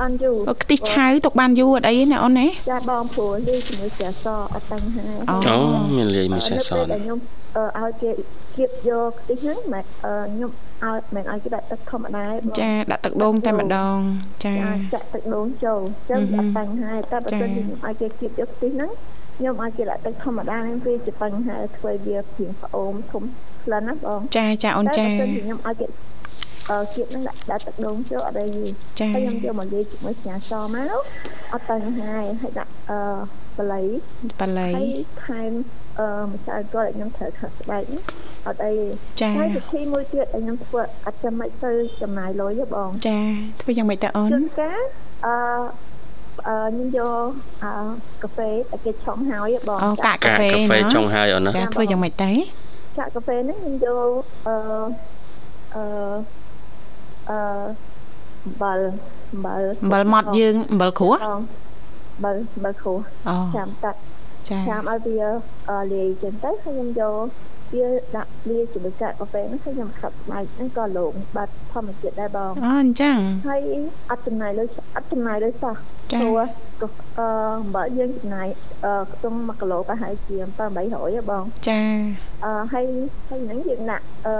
[0.00, 5.58] បានយូរអូខ្ទិះឆៅទុកបានយូរអត់អីណាអូនណាចាបងព្រោះលាយជាមួយស្រាសអត់បញ្ហាអូអូ
[5.96, 7.18] មានលាយមួយសេះសនៅពេលនដែលខ្ញុំ
[7.56, 8.10] អឺឲ្យគេ
[8.56, 10.50] គៀបយកខ្ទិះហ្នឹងម៉ែអឺខ្ញុំ
[10.84, 13.96] ឲ្យមិនឲ្យគេដាក់ទឹកធម្មតាទេបងចាដាក់ទឹកដូងតែម្ដង
[14.44, 18.90] ចាចាចាក់ទឹកដូងចូលអញ្ចឹងអឺហឹមអត់បញ្ហាទេតែបើចាសិនជាខ្ញុំឲ្យគេគៀបយកខ្ទិះហ្នឹង
[19.36, 23.24] ខ្ញុំឲ្យគេដាក់ទឹកធម្មតាហ្នឹងវាជាបញ្ហាធ្វើវាព្រៀងផ្អូមធំ
[23.64, 25.86] ក្លិនណាបងចាចាអូនតែចាបើសិនជាខ្ញុំឲ្យគេ
[26.70, 28.64] អឺគៀបហ្នឹងដាក់ដាក់ទឹកដូងចូលអត់អីទេ
[29.00, 31.02] ចាហើយខ្ញុំយកមកលាយជាមួយស្រាសមក
[31.52, 32.98] អត់បញ្ហាទេហើយដាក់អឺ
[33.58, 33.86] បល័យ
[34.40, 34.90] បល័យហើយ
[35.24, 35.52] ថែម
[35.98, 38.04] អឺម្សៅគាត់ឲ្យខ្ញុំត្រូវខាត់ស្បែកហ្នឹង
[38.46, 38.84] អត់អីទេ
[39.20, 43.20] ចាហើយវិធីមួយទៀតដែលខ្ញុំធ្វើអត់ចាំមិនទៅចំណាយលុយទេបងចា
[43.60, 44.82] ធ្វើយ៉ាងម៉េចតើអូនជួនកាល
[45.26, 45.34] អឺ
[45.90, 45.91] អឺ
[46.46, 47.26] ខ្ញុំយក
[47.62, 47.70] អឺ
[48.22, 52.30] កាហ្វេដែលគេឆុងហើយទេបងអូកាក់កាកាហ្វេកាហ្វេណាចុងហើយអូនណាចាធ្វើយ៉ាងម៉េចតើ
[52.98, 54.08] ចាក់កាហ្វេហ្នឹងខ្ញុំយក
[54.46, 54.56] អឺ
[55.76, 55.84] អឺ
[57.30, 57.38] អឺ
[58.46, 58.78] អំបិល
[59.32, 61.40] អំបិលអំបិលម៉ត់យើងអំបិលគ្រួសបង
[62.16, 62.94] អំបិលអំបិលគ្រូ
[63.28, 63.98] អូចាំតាក់
[64.48, 65.28] ចាចាំឲ្យវា
[65.70, 67.24] អឺលាយចឹងទៅហើយខ្ញុំយក
[67.72, 73.16] វាដាក់លាយជាមួយកាកាហ្វេហ្នឹងហើយខ្ញុំខាត់ស្បែកហ្នឹងក៏លោងបាត់ធម្មជាតិដែរបងអូអញ្ចឹង
[73.48, 73.62] ហើយ
[74.10, 75.76] អត់ចំណាយលុយអត់ចំណាយលុយសោះ
[76.12, 76.38] ចាព្រោះ
[77.18, 77.28] អឺ
[77.74, 78.48] បើយើងចំណាយ
[78.84, 81.80] អឺខ្ទង់1គីឡូប្រហែលជា700ហ៎បងចា
[82.44, 82.86] អឺហើយ
[83.28, 84.36] ហើយហ្នឹងយើងដាក់អឺ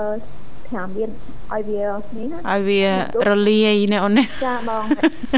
[0.72, 1.10] 5មាន
[1.52, 1.82] ឲ្យវា
[2.16, 2.80] នេះណាឲ្យវា
[3.28, 4.84] រលាយណាអូនណាចាបង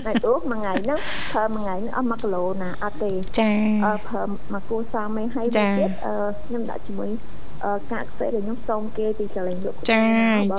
[0.06, 0.98] តែទូមួយថ្ងៃហ្នឹង
[1.34, 3.50] ប្រើមួយថ្ងៃហ្នឹងអស់1គីឡូណាអត់ទេចា
[3.84, 10.06] អឺប្រើមកគូសាមេហើយចាមួយទៀតអឺខ្ញុំដាក់ជាមួយអឺ កាកាហ្វេដែលខ្ញុំសុំគេពីកន្លែងលក់ចា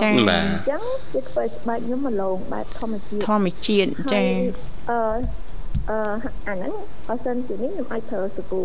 [0.01, 0.81] ចាបាទអញ្ចឹង
[1.13, 4.37] វាធ្វើឲ្យស្បែកខ្ញុំមកឡងបែបធម្មជាតិធម្មជាតិចាហើយ
[4.89, 4.99] អឺ
[5.89, 5.97] អឺ
[6.47, 6.73] អាហ្នឹង
[7.07, 8.63] បើសិនជានេះខ្ញុំអាចប្រើសាប៊ូ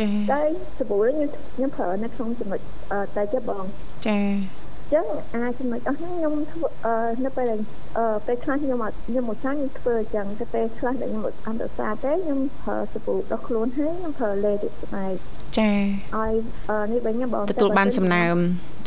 [0.00, 0.42] ចាតែ
[0.78, 2.60] សាប៊ូនេះខ្ញុំខ្ញុំប្រើនៅក្នុងចំណុច
[2.92, 3.64] អឺតែចេះបង
[4.06, 7.60] ចាអញ្ចឹងអាចំណុចអស់ហ្នឹងខ្ញុំធ្វើអឺនៅពេលដែល
[7.98, 15.14] អឺពេលខ្លះខ្ញុំអត់ខ្ញុំមកចាញ់ខ្ញុំធ្វើអញ្ចឹងតែពេលខ្លះដែលខ្ញុំអត់អន្តរសាទេខ្ញុំប្រើសាប៊ូដោះខ្លួនហើយខ្ញុំប្រើលេទឹកស្បែក
[15.58, 16.32] ចាឲ្យ
[16.70, 18.36] អឺនេះវិញបងទទួលបានសំណើម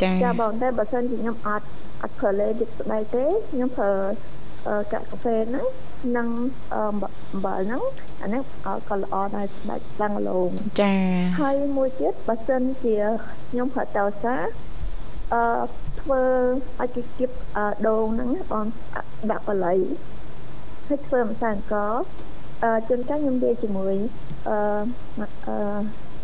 [0.03, 1.67] ចាចាបងតែបើសិនជាខ្ញុំអត់
[2.01, 3.91] អត់ប្រើលេទឹកស្បែកទេខ្ញុំប្រើ
[4.67, 5.65] អឺកាកាហ្វេហ្នឹង
[6.17, 6.27] និង
[6.73, 7.81] អឺអំបិលហ្នឹង
[8.21, 8.43] អាហ្នឹង
[8.89, 10.49] ក៏ល្អដែរស្បែកស្លាំងលោង
[10.81, 10.93] ចា
[11.41, 12.95] ហើយមួយទៀតបើសិនជា
[13.49, 14.35] ខ្ញុំប្រើតោសា
[15.33, 15.41] អឺ
[16.03, 16.21] ធ្វើ
[16.79, 18.65] ឲ្យគេគៀបអឺដូងហ្នឹងណាបង
[19.31, 19.79] ដាក់បល័យ
[20.87, 21.93] ហើយធ្វើម្សៅអង្ករ
[22.63, 23.95] អឺជួនកាលខ្ញុំលាយជាមួយ
[24.47, 24.57] អឺ
[25.19, 25.25] អឺ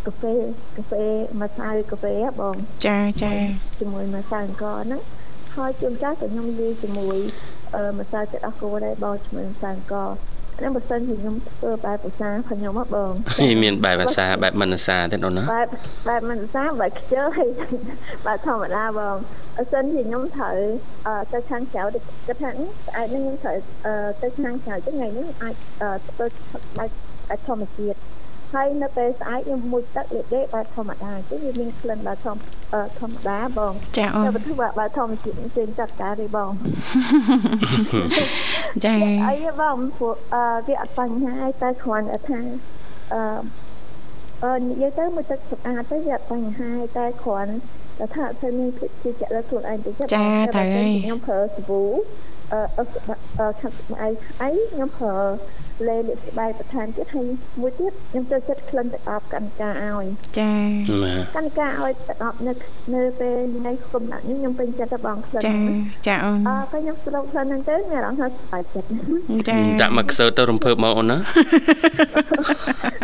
[0.05, 0.33] កាហ្វេ
[0.75, 1.05] កាហ្វេ
[1.41, 2.55] ម្សៅកាហ្វេហ៎បង
[2.87, 3.33] ចាចា
[3.79, 5.01] ជាមួយម្សៅអង្ករហ្នឹង
[5.55, 7.17] ហើយជួនកាលក៏ខ្ញុំលាយជាមួយ
[7.75, 10.09] អឺម្សៅទឹកដោះគោដែរបងជាមួយម្សៅអង្ករ
[10.59, 15.67] ហ្នឹងបើសិនជាខ្ញុំធ្វើបែបភាសាផងខ្ញុំហ៎បងនេះមានបែបភាសាបែបមិនភាសាទៀតអូនណាបែប
[16.09, 17.49] បែបមិនសាបែបខ្ជិលហើយ
[18.27, 19.15] បែបធម្មតាបង
[19.57, 20.57] អសិនជាខ្ញុំត្រូវ
[21.07, 26.25] អឺទៅខាងក្រៅទៅគិតថាអឺស្អែកនេះខ្ញុំត្រូវអឺទៅខាងក្រៅទៅថ្ងៃនេះអាចអឺធ្វើ
[26.77, 26.89] បែប
[27.29, 27.99] បែបធម្មជាតិ
[28.53, 32.41] ហើយនៅពេលស្អែកខ្ញុំមួយទឹកលេខដេកបែបធម្មតាអញ្ចឹងវាមានក្លិនបែបធម្ម
[32.73, 36.51] អឺធម្មតាបងចាអូតែនបើធ្វើបែបធម្មជាតិផ្សេងចាត់ការទេបង
[38.85, 38.93] ចា
[39.29, 42.39] អីទេបងព្រោះអឺវាអត់បញ្ហាឯតែគ្រាន់តែថា
[43.13, 43.21] អឺ
[44.43, 47.53] អឺនិយាយទៅមួយទឹកស្អាតទៅវាអត់បញ្ហាឯតែគ្រាន់
[47.99, 51.83] តែថាអត់ទៅមានភាពជឿជាក់លើខ្លួនឯងទៅចិត្តខ្ញុំប្រើសាប៊ូ
[52.53, 52.83] អឺអឺ
[53.59, 55.17] ខាត់ស្បែកអីខ្ញុំប្រើ
[55.87, 57.27] លេលាបស្បែកបន្ថែមទៀតហើយ
[57.61, 60.05] មួយទៀតខ្ញុំចូលចិត្តក្លិនទឹកអប់កាន់ការឲ្យ
[60.39, 60.53] ចា
[61.03, 62.53] បាទកាន់ការឲ្យទឹកអប់នៅ
[62.93, 65.55] នៅពេលថ្ងៃគុំដាក់នេះខ្ញុំពេញចិត្តទៅបងក្លិនចា
[66.07, 68.87] ចាអូនអើពេលខ្ញុំស្រុកក្លិនហ្នឹងទៅមានអារម្មណ៍ថាស្បែកចិត្ត
[69.49, 71.17] ចាដាក់មកខ្សើទៅរំភើបមកអូនណា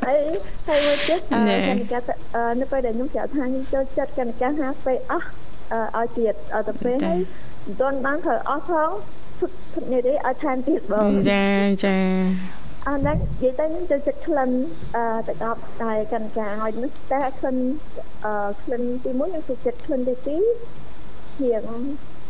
[0.08, 0.20] ហើយ
[0.68, 5.30] ហើយមួយទៀតអឺណែកណិកាទៅអឺនៅពេលដែលខ្ញុំប្រាប់ថាខ្ញុំចូលចិត្តកណិកាហាពេលអស់
[5.96, 7.20] អឺឲ្យទៀតឲ្យទៅពេលហើយ
[7.66, 8.90] មិនទាន់បានត្រូវអស់ផង
[9.40, 11.44] ឈុតឈុតនេះទេឲ្យថែមទៀតបងចា
[11.86, 11.98] ចា
[12.88, 14.50] អត់ដែរនិយាយទៅខ្ញុំចូលចិត្តក្លិន
[14.96, 17.58] អឺទៅដល់តែកណិកាឲ្យនោះតែក្លិន
[18.26, 21.64] អឺក្លិនទី1ខ្ញុំចូលចិត្តក្លិនទី2ជាង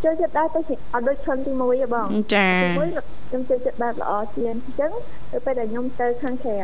[0.03, 2.89] ចូលចិត្តដែរទៅជាអត់ដូចក្លិនទី1ទេបងចាទីមួយ
[3.29, 4.91] ខ្ញុំចូលចិត្តបែបល្អជាងអញ្ចឹង
[5.31, 6.59] ទៅពេលដែលខ្ញុំទៅខាងក្រៅ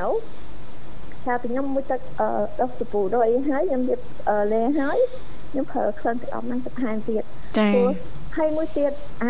[1.25, 2.27] ថាពីខ្ញុំមួយទឹកអឺ
[2.60, 3.99] ដោះសាប៊ូដោះអីហើយខ្ញុំរៀប
[4.30, 4.97] អឺលេហើយ
[5.51, 7.23] ខ្ញុំប្រើក្លិនទឹកអប់ហ្នឹងបន្ថែមទៀត
[7.58, 7.91] ចាព្រោះ
[8.38, 9.25] ហើយមួយទៀតអ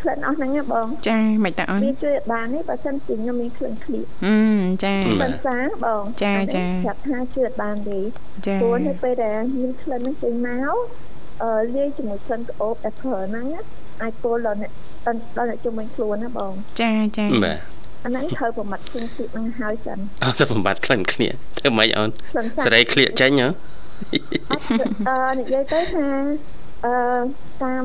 [0.00, 4.36] ក្លិនអស់ហ្នឹងណាបង ចាមិនតើអូនវាជួយឲ្យបាននេះបើសិនជាខ្ញុំមានក្លិនឃ្លៀកអឺ
[4.84, 8.00] ចាក្លិនសាបងចាអានេះចាប្រាប់ថាជួយឲ្យបានទេ
[8.46, 10.76] ចាព្រោះនៅពេលដែលមានក្លិនហ្នឹងចេញមក
[11.42, 13.62] អឺលាយជាមួយក្លិនក្អូបដែលប្រើហ្នឹងណា
[14.02, 14.72] អាចពលដល់អ្នក
[15.38, 17.58] ដល់អ្នកជុំវិញខ្លួនណាបង ចាចាបាទ
[18.04, 23.48] អាហ្នឹងត្រូវប្រមាត់គ្រឿងទៀតនឹងហើយសិនអត់ទៅបំបត្តិក្លិនគ្នាធ្វើម៉េចអូនខ្លឹមសារសេរីក្លៀកចេញហ៎
[24.50, 24.64] អត់
[25.08, 26.06] អឺនិយាយទៅថា
[26.84, 26.94] អឺ
[27.62, 27.84] តាម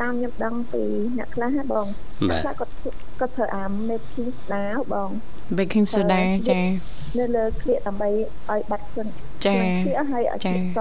[0.00, 0.82] តាមខ្ញុំដឹងពី
[1.18, 1.86] អ្នកខ្លះហ៎បង
[2.30, 5.10] បាទខ្លះគាត់គាត់គាត់ប្រើអា making soda បង
[5.58, 6.18] baking soda
[6.50, 6.60] ចា
[7.18, 8.08] នៅលើក្លៀកដើម្បី
[8.50, 9.08] ឲ្យបាត់ខ្លួន
[9.46, 10.80] ចាក្លៀកឲ្យឲ្យស្ក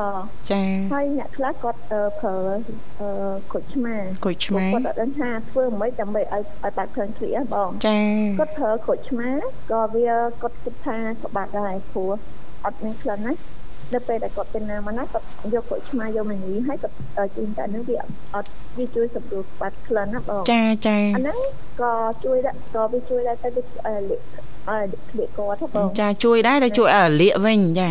[0.51, 0.61] ចា
[0.93, 7.97] ហើយអ្នកខ្លះគាត់ប្រើក្រូចឆ្មាក្រូចឆ្មាគាត់អត់ដឹងថាធ្វើមិនដើម្បីឲ្យឲ្យបាត់ខ្លួនក្លៀកបងចា
[8.39, 9.29] គាត់ប្រើក្រូចឆ្មា
[9.71, 10.07] ក៏វា
[10.41, 12.11] គាត់គិតថាក៏បាត់ដែរព្រោះ
[12.65, 13.33] អត់មានក្លិនណា
[13.95, 16.95] នៅពេលដែលគាត់ទៅណាមកណាគាត់យកក្រូចឆ្មាយកមកញីហើយគាត់
[17.36, 17.97] ជូនតែនឹងវា
[18.36, 21.39] អត់វាជួយសម្រួលបាត់ក្លិនណាបងចាចាអាហ្នឹង
[21.82, 21.93] ក៏
[22.25, 23.63] ជួយដែរក៏វាជួយដែរទៅវា
[24.10, 24.23] លាក់
[24.69, 24.79] អើ
[25.10, 27.89] ក្លៀកគាត់បងចាជួយដែរតែជួយឲ្យលាកវិញចា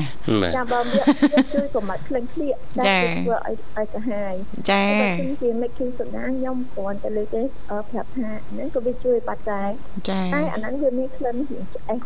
[0.56, 4.34] ចាបងវាជួយកុំឲ្យក្លែងក្លៀកតែធ្វើឲ្យឲ្យកាហាយ
[4.70, 7.42] ចាបើខ្ញុំជា making soda ខ្ញុំគ្រាន់តែលើកទេ
[7.90, 9.70] ប្រាប់ថាហ្នឹងក៏វាជួយបាត់ដែរ
[10.10, 12.00] ចាតែអាហ្នឹងវាមានក្លិនរៀងឆ្អេះ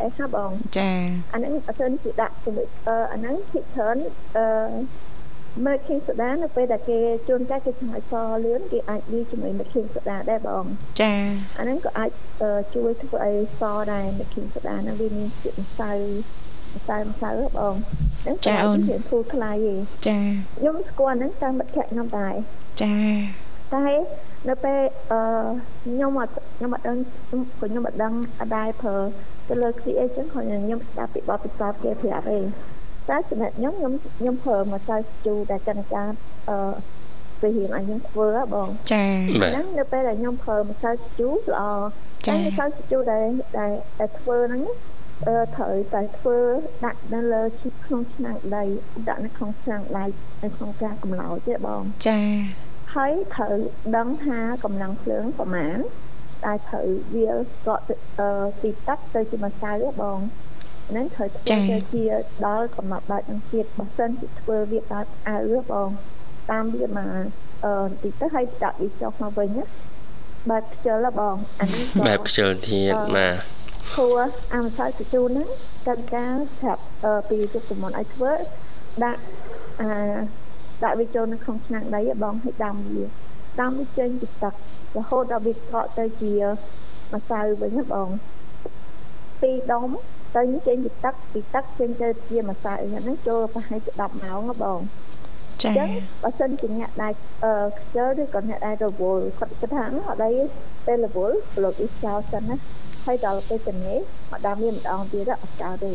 [0.00, 0.90] អេសបងចា
[1.32, 3.96] អាហ្នឹងអត់ទាន់ជាដាក់ជាមួយអឺអាហ្នឹងភិកច្រើន
[4.36, 4.44] អឺ
[5.66, 8.12] មើលខេសូដានៅពេលដែលគេជួនកាលគេឆ្ងាយស
[8.44, 10.64] លឿនគេអាចលាយជាមួយមេខេសូដាដែរបង
[11.00, 11.14] ចា
[11.58, 12.10] អាហ្នឹងក៏អាច
[12.74, 15.90] ជួយធ្វើឲ្យសដែរមេខេសូដាហ្នឹងវាមានជាតិម្សៅ
[16.76, 17.74] ម្សៅម្សៅបង
[18.22, 20.18] ហ្នឹងចាអូនវាធូរថ្លៃឯងចា
[20.58, 22.34] ខ្ញុំស្គាល់ហ្នឹងតាមមិត្តភក្តិខ្ញុំដែរ
[22.82, 22.94] ចា
[23.74, 23.86] តែ
[24.48, 24.80] នៅពេល
[25.10, 25.20] អឺ
[25.84, 28.96] ខ្ញុំអត់ខ្ញុំអត់ដឹងក៏ខ្ញុំអត់ដឹងអត់ដែរប្រើ
[29.48, 32.44] ទៅលើ create ចឹងគាត់ខ្ញុំស្ដាប់ពីបទពិសោធន៍គេប្រាប់ឯង
[33.08, 36.04] តែចំណែកខ្ញុំខ្ញុំខ្ញុំប្រើម្សៅស្ជូដែលចិនកា
[36.48, 36.72] អឺ
[37.40, 39.04] ពេលរៀងឲ្យខ្ញុំធ្វើបងចា
[39.34, 41.62] ហ្នឹងនៅពេលដែលខ្ញុំប្រើម្សៅស្ជូល្អ
[42.26, 43.26] ចាម្សៅស្ជូដែល
[43.58, 44.62] ដែលដែលធ្វើហ្នឹង
[45.26, 46.38] អឺត្រូវតែធ្វើ
[46.84, 48.64] ដាក់នៅលើឈីក្នុងឆ្នាំងដី
[49.08, 50.04] ដាក់នៅក្នុងឆ្នាំងដី
[50.42, 52.20] នៅក្នុងការកម្លោចទេបងចា
[52.94, 53.54] ហើយត្រូវ
[53.96, 55.78] ដឹងថាកម្លាំងភ្លើងប្រមាណ
[56.44, 57.30] តែត្រូវវា
[57.66, 57.84] កក់
[58.60, 60.18] ពីទឹកទៅជាម្សៅបង
[60.90, 62.04] ហ្នឹងត្រូវធ្វើទៅជា
[62.46, 65.38] ដល់កំណត់ដាច់នឹងទៀតបើសិនជាធ្វើវាកើតអៅ
[65.70, 65.88] បង
[66.50, 67.24] តាមវាមក
[67.64, 69.64] អឺបន្តិចទៅហើយដាក់វាចុះមកវិញណា
[70.50, 73.36] បែបខ្ជិលបងអានេះបែបខ្ជិលទៀតបាទ
[73.96, 74.20] គួរ
[74.54, 75.48] អាម្សៅជជូនហ្នឹង
[75.86, 76.82] កាន់ការស្រាប់
[77.28, 78.32] ពីជប់សមនឲ្យធ្វើ
[79.04, 79.22] ដាក់
[79.80, 79.90] អា
[80.84, 83.04] ដាក់វាចូលនៅក្នុងឆ្នាំងដីបងឲ្យដាំវា
[83.60, 84.54] ដាំវាចេញពីទឹក
[84.96, 86.32] រហូតដល់វាកកទៅជា
[87.14, 88.08] ម្សៅវិញណាបង
[89.40, 89.88] ពីរដុំ
[90.36, 94.80] ទៅចេញពីទឹកពីទឹកចេញទៅជាម្សៅហ្នឹងចូលប្រហែលជា10ម៉ោងណាបង
[95.62, 95.86] ចា៎
[96.22, 97.12] បើសិនជាអ្នកដែល
[97.44, 100.32] អឺខ្ជិលឬក៏អ្នកដែលរវល់គាត់គិតថាអត់អី
[100.86, 102.56] ពេលរវល់ប្លុកអ៊ីចោលសិនណា
[103.04, 103.98] ហើយដល់ពេលទៅនេះ
[104.30, 105.92] មកដាំវាម្ដងទៀតអត់ចោលទេ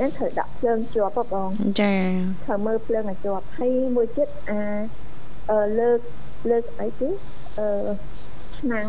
[0.00, 1.94] នឹងត្រូវដាក់ភ្លើងជាប់បងចា
[2.46, 4.60] ត្រូវមើលភ្លើងឲ្យជាប់ហើយមួយទៀតអា
[5.50, 5.98] អឺលើក
[6.50, 7.08] លើកអីទេ
[7.58, 7.68] អឺ
[8.58, 8.88] ឆ្នាំង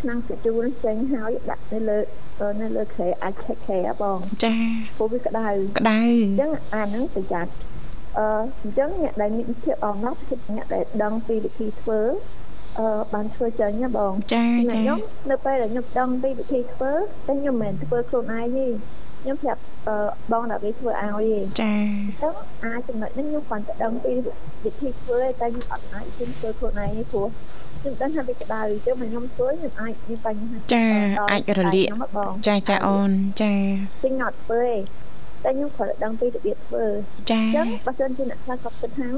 [0.00, 1.98] ឆ្នាំងសាជូនចេញហើយដាក់នៅលើ
[2.60, 4.54] នៅលើក្រែអាចខេខែបងចា
[4.96, 7.52] ព្រោះវាក្តៅក្តៅអញ្ចឹងអាហ្នឹងប្រយ័ត្ន
[8.18, 8.26] អឺ
[8.62, 12.00] អញ្ចឹងអ្នកដែលមានភាពអំណត់គឺអ្នកដែលដឹងពីវិធីធ្វើ
[12.78, 14.98] អឺបានធ្វើចេញណាបងចាចាខ្ញុំ
[15.30, 16.92] នៅពេលដែលខ្ញុំដឹងពីវិធីធ្វើ
[17.26, 18.66] តែខ្ញុំមិនមែនធ្វើខ្លួនឯងទេ
[19.24, 19.62] ខ្ញុំប្រាប់
[20.32, 22.34] បងដល់វាធ្វើឲ្យទេចាអញ្ចឹង
[22.64, 24.12] អាចចំណុចនេះខ្ញុំគាត់តែដឹងពី
[24.64, 27.26] វិធីធ្វើតែខ្ញុំអត់អាចធ្វើខ្លួនឯងទេព្រោះ
[27.80, 30.86] ខ្ញុំដឹងថាវាក្តៅអញ្ចឹងមកខ្ញុំធ្វើខ្ញុំអាចមានបញ្ហាចា
[31.30, 31.88] អាចរលាក
[32.48, 33.10] ចាចាអូន
[33.42, 33.52] ចា
[34.00, 34.74] ខ្ញុំអត់ធ្វើទេ
[35.44, 36.84] តែខ្ញុំគ្រាន់តែដឹងពីរបៀបធ្វើ
[37.30, 39.10] ចាអញ្ចឹងបើសិនជាអ្នកខ្លះគាត់គិតថា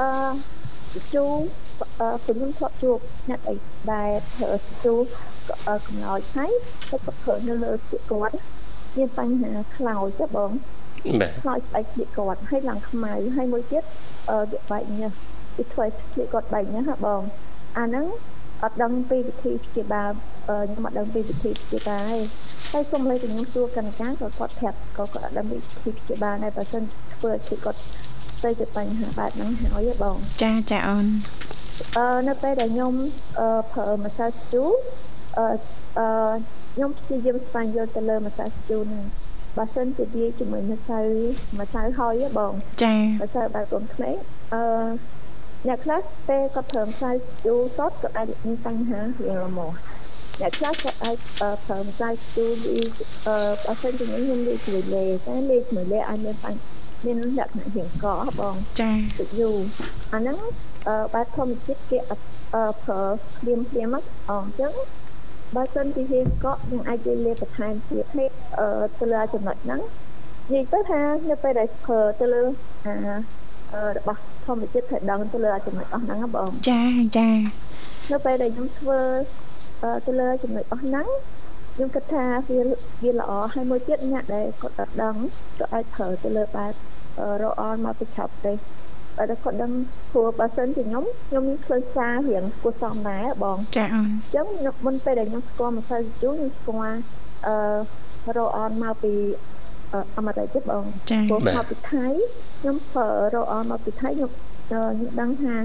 [0.00, 1.24] អឺជូ
[2.00, 2.98] អឺខ្ញុំធ្លាប់ជួប
[3.30, 3.54] អ្នកអី
[3.92, 4.50] ដែលធ្វើ
[4.84, 4.94] ជូ
[5.86, 6.50] កំណោចហើយ
[6.88, 8.36] គាត់ក៏ធ្វើនៅលើពួកគាត់
[8.98, 10.50] មានបញ្ហាខ្លោចទេបង
[11.20, 13.84] បាទខ្លោចស្បែកស្លៀកគាត់ហើយឡើងខ្មៅហើយមួយទៀត
[14.30, 15.12] អឺវាបែកញើស
[15.56, 17.22] វាធ្វើឲ្យស្លៀកគាត់បែកញើសហ่ะបង
[17.78, 18.06] អាហ្នឹង
[18.62, 20.10] អត់ដឹងពីវិធីព្យាបាល
[20.46, 22.18] ខ្ញុំអត់ដឹងពីវិធីព្យាបាលទេ
[22.72, 26.82] ហើយសូមលើខ្ញុំសួរកណ្ដាលក៏គាត់ប្រាប់ក៏គាត់អត់ដឹងវិធីព្យាបាលដែរបើមិន
[27.14, 27.80] ធ្វើឲ្យគាត់
[28.42, 31.06] ទៅជាបញ្ហាបែបហ្នឹងហើយបងចាចាអូន
[31.96, 32.94] អឺនៅពេលដែលខ្ញុំ
[33.40, 34.64] អឺប្រើម្សៅស្ជូ
[35.38, 35.46] អឺ
[35.98, 36.06] អឺ
[36.74, 39.04] ខ្ញុំព្យាយាមស្វែងយល់ទៅលើម្សៅស្ជូហ្នឹង
[39.56, 41.00] បើសិនជាវាជាមួយម្សៅ
[41.60, 44.14] ម្សៅហើយបងចាម្សៅបែបកូនក្មេង
[44.54, 44.62] អឺ
[45.66, 47.10] អ្នកខ្លះពេលគាត់ប្រើម្សៅ
[47.44, 49.76] ជូរសុតក៏អាចមានបញ្ហារៀងរមាស់
[50.40, 51.16] អ្នកខ្លះក៏អាច
[51.66, 52.80] ប្រើម្សៅជូរអឺ
[53.64, 58.06] បើសិនជាខ្ញុំលាយជាមួយលេតែលាយជាមួយលេអាចមានបញ្ហាមានលក្ខណៈរៀងក
[58.40, 59.58] បងចាទៅយូរ
[60.12, 60.38] អាហ្នឹង
[60.88, 63.94] អឺបែបធម្មជាតិគេអត់ប្រើព្រាមព្រាម
[64.30, 64.72] អញ្ចឹង
[65.56, 68.66] បើសិនជារៀងកក់យើងអាចលេបន្ថែមទៀតនេះអឺ
[68.98, 69.80] ទៅលើចំណុចហ្នឹង
[70.52, 72.42] និយាយទៅថានៅពេលដែលប្រើទៅលើ
[72.86, 72.94] អា
[73.96, 76.82] របស់ធម្មជាតិត្រូវដឹងទៅលើចំណុចអស់ហ្នឹងបងចា
[77.18, 77.30] ចា
[78.12, 79.00] នៅពេលដែលខ្ញុំធ្វើ
[80.06, 81.06] ទៅលើចំណុចអស់ហ្នឹង
[81.74, 82.60] ខ្ញុំគិតថាវា
[83.02, 85.16] វាល្អហើយមួយទៀតអ្នកដែលគាត់អត់ដឹង
[85.58, 86.72] ក៏អាចប្រើទៅលើបែប
[87.42, 88.52] រអនមកពីឆាប់ទេ
[89.30, 89.72] តែគាត់ដឹង
[90.12, 94.46] ព្រោះបើសិនជាខ្ញុំខ្ញុំមានឃើញសាររៀងគួរសមដែរបងចាអូនអញ្ចឹង
[94.86, 96.98] មុនពេលដែលខ្ញុំស្គាល់ម្សៅជូរខ្ញុំស្គាល់
[97.46, 99.14] អឺរ៉ូអនមកពី
[100.16, 102.06] អមរិកទៀតបងចាព្រោះមកពីថៃ
[102.60, 104.30] ខ្ញុំប្រើរ៉ូអនមកពីថៃខ្ញុំ
[104.66, 105.56] ខ្ញុំដឹងថា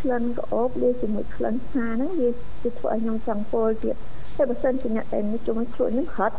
[0.00, 2.28] ក្លិនក្អូបលាយជាមួយក្លិនឆាហ្នឹងវា
[2.62, 3.96] វាធ្វើឲ្យខ្ញុំចង់ពោលទៀត
[4.36, 6.36] តែបើសិនជាអ្នកតែនេះជុំខ្លួនខ្ញុំហត់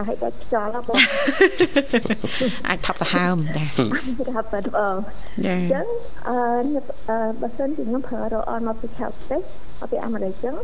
[0.00, 0.96] អាចតែខ្យល់បង
[2.68, 3.64] អាចថប់ទៅហើមចា
[4.18, 4.96] គេថាបើបង
[5.44, 5.86] ចាអញ្ចឹង
[6.28, 6.36] អឺ
[7.40, 9.40] បើសិនជាខ្ញុំប្រើរ៉ូអនមកពីខេត្តទេម
[9.80, 10.56] កពីអាមេរិកអញ្ចឹង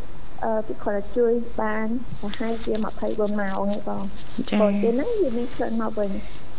[0.45, 1.87] អឺពីគាត់ជួយបាន
[2.21, 2.73] ប្រហែលជា
[3.05, 4.03] 24ម៉ោងហ្នឹងបង
[4.51, 6.11] ចាព្រោះពេលហ្នឹងវាមានក្លិនមកវិញ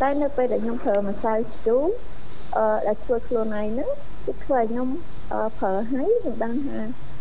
[0.02, 1.78] តែនៅពេលដែលខ្ញុំប្រើម្សៅស្ទូ
[2.58, 3.90] អឺដែលជួយខ្លួនឯងហ្នឹង
[4.26, 4.88] គឺធ្វើឲ្យខ្ញុំ
[5.34, 7.13] អឺប្រើហើយខ្ញុំដឹងថាអឺ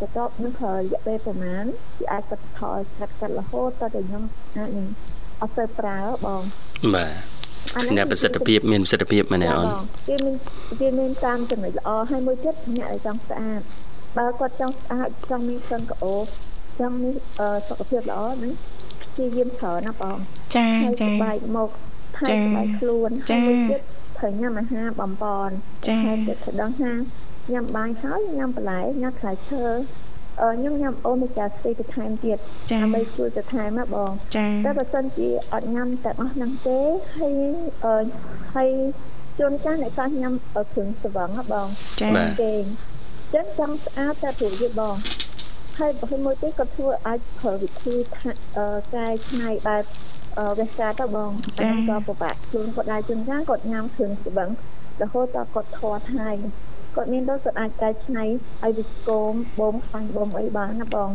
[0.00, 1.64] បន្ទាប់នឹងប្រើរយៈពេលប្រហែល
[2.00, 4.22] វាអាចកាត់ថយកាត់កាត់រហូតតតែខ្ញុំ
[4.56, 4.86] អាចនឹង
[5.42, 6.42] អត់ទៅប្រើបង
[6.94, 7.12] បាទ
[7.76, 9.66] អាហ្នឹងអ្នកប្រសិទ្ធភាពមានប្រសិទ្ធភាពមែនទេអូន
[10.08, 10.34] វាមាន
[10.80, 13.60] វាមានតាមចំណុចល្អហើយមួយទៀតអ្នកដែលចង់ស្អាត
[14.18, 16.24] បើគាត់ចង់ស្អាតចង់មានក្លិនក្អូប
[16.80, 18.52] ចង់មានអឺសុខភាពល្អហ្នឹង
[19.12, 20.16] ព្យាយាមប្រើណាបង
[20.56, 21.70] ចាហើយចាស្បែកមុខ
[22.16, 23.82] ថែចាស្បែកខ្លួនចាហើយមួយទៀត
[24.18, 25.54] ត្រូវញ៉ាំអាហារបំពន់
[25.88, 26.92] ចាហើយទៀតត្រូវដឹងថា
[27.52, 29.64] ញ៉ាំបាយហើយញ៉ាំបន្លែញ៉ាំផ្លែឈើ
[30.42, 32.38] អឺខ្ញុំញ៉ាំអូមេហ្គា3បន្ថែមទៀត
[32.70, 36.80] ចាដើម្បីជួយបន្ថែមណាបងចាតែបើសិនជាអត់ញ៉ាំទាំងអស់ហ្នឹងទេ
[37.16, 37.34] ហើយ
[37.84, 38.04] អឺ
[38.54, 38.70] ហើយ
[39.38, 41.68] ជួនកាលអ្នកខ្លះញ៉ាំអឺគ្រឿងស្វឹងហ៎បង
[42.00, 44.96] ចាបាទគេអញ្ចឹងចង់ស្អាតតែព្រោះយីបង
[45.78, 49.84] ហើយបើមួយទៀតក៏ធ្វើអាចប្រើវិធីថាអឺកែច្នៃបែប
[50.38, 51.30] អឺវេសាទៅបង
[51.60, 54.50] អាហ្នឹងក៏ពិបាកខ្លួនគាត់ដែរជួនកាលគាត់ញ៉ាំគ្រឿងស្វឹង
[55.02, 56.36] រហូតដល់គាត់ធាត់ហើយ
[56.96, 61.10] គាត់មានដូចគាត់អាចកែច្នៃឲ្យវាស្គមបងខ្វាញ់បងអីបានណាបង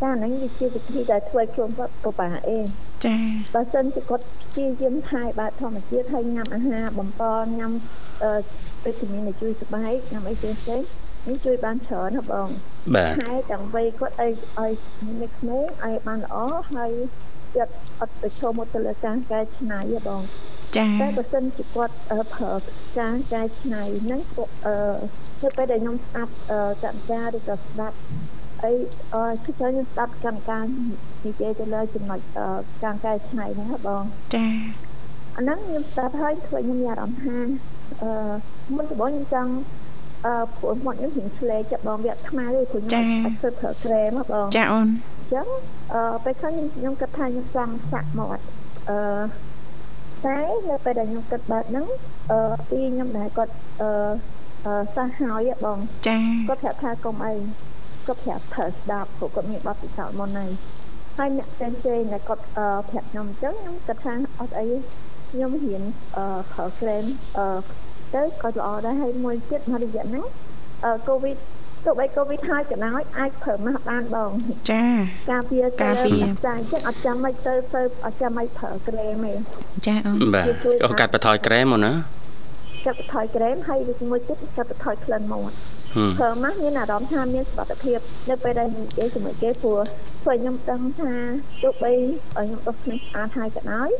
[0.00, 2.60] តែអាហ្នឹងវាជាវិធីដែលធ្វើឲ្យខ្លួនគាត់ពិបាកអេ
[3.06, 3.16] ចា
[3.54, 7.72] បើសិនជាគាត់ព្យាយាមថែបែបធម្មជាតិហើយញ៉ាំអាហារបំពន់ញ៉ាំ
[8.22, 8.32] អឺ
[8.84, 10.86] វីតាមីនដែលជួយស្បែកញ៉ាំអីផ្សេងផ្សេងៗ
[11.28, 12.48] នេះជួយបានច្រើនណាបង
[12.94, 14.72] បាទថែទាំងវ័យគាត់ឲ្យឲ្យ
[15.22, 16.36] នៅក្មេងឲ្យបានល្អ
[16.72, 16.92] ហើយ
[17.54, 20.22] គាត់អត់ទៅចូលមកទៅលើការកែច្នៃទេបង
[20.76, 22.52] ចាតែបើសិនជាគាត់អឺប្រើ
[22.98, 24.76] ការកែច្នៃហ្នឹងគាត់អឺ
[25.42, 27.96] នៅពេលដែលខ្ញុំស្ដាប់អឺកម្មការឬក៏ស្ដាប់
[28.62, 28.72] អី
[29.14, 30.64] អឺគឺខ្ញុំស្ដាប់កម្មការ
[31.24, 32.46] និយាយទៅលើចំណុចអឺ
[32.84, 34.02] ការកែច្នៃហ្នឹងណាបង
[34.34, 34.46] ចា
[35.36, 37.38] អាហ្នឹងខ្ញុំស្ដាប់ហើយធ្វើឲ្យខ្ញុំមានអារម្មណ៍ថា
[38.02, 38.10] អឺ
[38.76, 39.52] មុនដំបូងខ្ញុំចង់
[40.26, 45.46] អឺព្រោះមកខ្ញុំរៀងឆ្លេចិត្តបងវាអត់ខ្មៅទេព្រោះខ្ញុំអត់ធ្វើប្រើក្រែមហ៎បងចាអូនអញ្ចឹង
[45.94, 48.44] អឺពេលខ្លះខ្ញុំខ្ញុំគិតថាខ្ញុំចង់សាក់មាត់
[48.90, 48.98] អឺ
[50.26, 50.38] តែ
[50.70, 51.86] នៅពេលដែលខ្ញុំគិតបែបហ្នឹង
[52.30, 52.38] អឺ
[52.70, 53.90] ពីខ្ញុំដែរគាត់អឺ
[54.66, 57.34] អឺសះហើយហ៎បងចាគាត់ប្រាប់ថាកុំអី
[58.06, 60.50] គាត់ប្រាប់ប្រើស្ដាប់ព្រោះគាត់មានបទពិសោធន៍មុនហើយ
[61.18, 64.78] ហើយអ្នកផ្សេងផ្សេងដែលគាត់អឺប្រាប់ខ្ញុំអញ្ចឹងខ្ញុំគិតថាអត់អីទេ
[65.32, 65.82] ខ្ញុំរៀន
[66.16, 67.04] អឺប្រើក្រែម
[67.38, 67.46] អឺ
[68.14, 70.24] ទៅក៏ល្អដែរហើយមួយទៀតមករយៈហ្នឹង
[70.84, 71.36] អឺកូវីដ
[71.84, 74.30] ទោះបីកូវីដហើយក៏ដោយអាចប្រើម៉ាស់បានបង
[74.72, 74.84] ចា
[75.30, 79.32] ការពារការពារតែអញ្ចឹងអត់ចាំមិនទៅទៅអត់ចាំមិនប្រើក្រែមទេ
[79.86, 80.46] ចាអូនបាទ
[80.84, 81.92] អូកាត់បន្ថយក្រែមអូនណា
[82.86, 85.56] កាត់បន្ថយក្រែមហើយវាមួយទៀតកាត់បន្ថយក្លិនមាត់
[85.94, 87.98] ហឹមព្រោះម៉ាស់មានអារម្មណ៍ថាមានសុខភាព
[88.30, 89.80] នៅពេលដែលនិយាយជាមួយគេព្រោះ
[90.24, 91.14] ព្រោះខ្ញុំដឹងថា
[91.62, 91.92] ទោះបី
[92.34, 93.90] ខ្ញុំដុសធ្មេញស្អាតហើយក៏ដោយ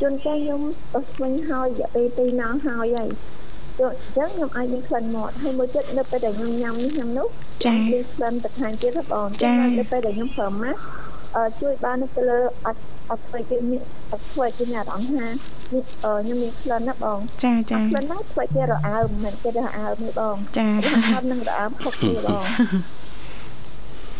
[0.00, 0.62] ជួនកាលខ្ញុំ
[0.94, 3.08] ដុសធ្មេញហើយរយៈពេល2ម៉ោងហើយហើយ
[3.80, 7.28] ចុះអញ្ចឹងខ្ញុំអាចមានក្លិនមាត់ហើយមួយទៀតនៅពេលដែលខ្ញុំញ៉ាំនេះញ៉ាំនោះ
[7.64, 10.80] ចាមានក្លិនបន្ថែមទៀតហ៎បងចានៅពេលដែលខ្ញុំប្រើម៉ាស់
[11.36, 15.26] អឺជួយបាននៅទៅលើអត់អត់ធ្វើគេមានអត់ធ្វើឲ្យគេមានអារម្មណ៍ថា
[15.74, 20.78] នេះអឺខ្ញុំមានក្លិនណាបងចាចាក្លិនហ្នឹងធ្វើឲ្យគេរអើមមិនមែនគេរអើមទេបងចារ
[21.14, 22.44] អើមនឹងរអើមខុសគ្នាបង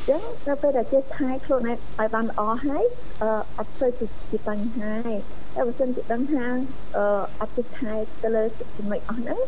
[0.08, 2.84] ចឹងនៅពេលដែលចេះថែខ្លួនឯងឲ្យបានល្អហើយ
[3.22, 3.90] អឺអត់ស្ូវ
[4.30, 6.46] ជាបញ្ហាទេតែបើសិនជាដឹងថា
[6.96, 7.04] អឺ
[7.40, 8.44] អត់ចេះថែទៅលើ
[8.76, 9.40] ចំណុចអស់ហ្នឹង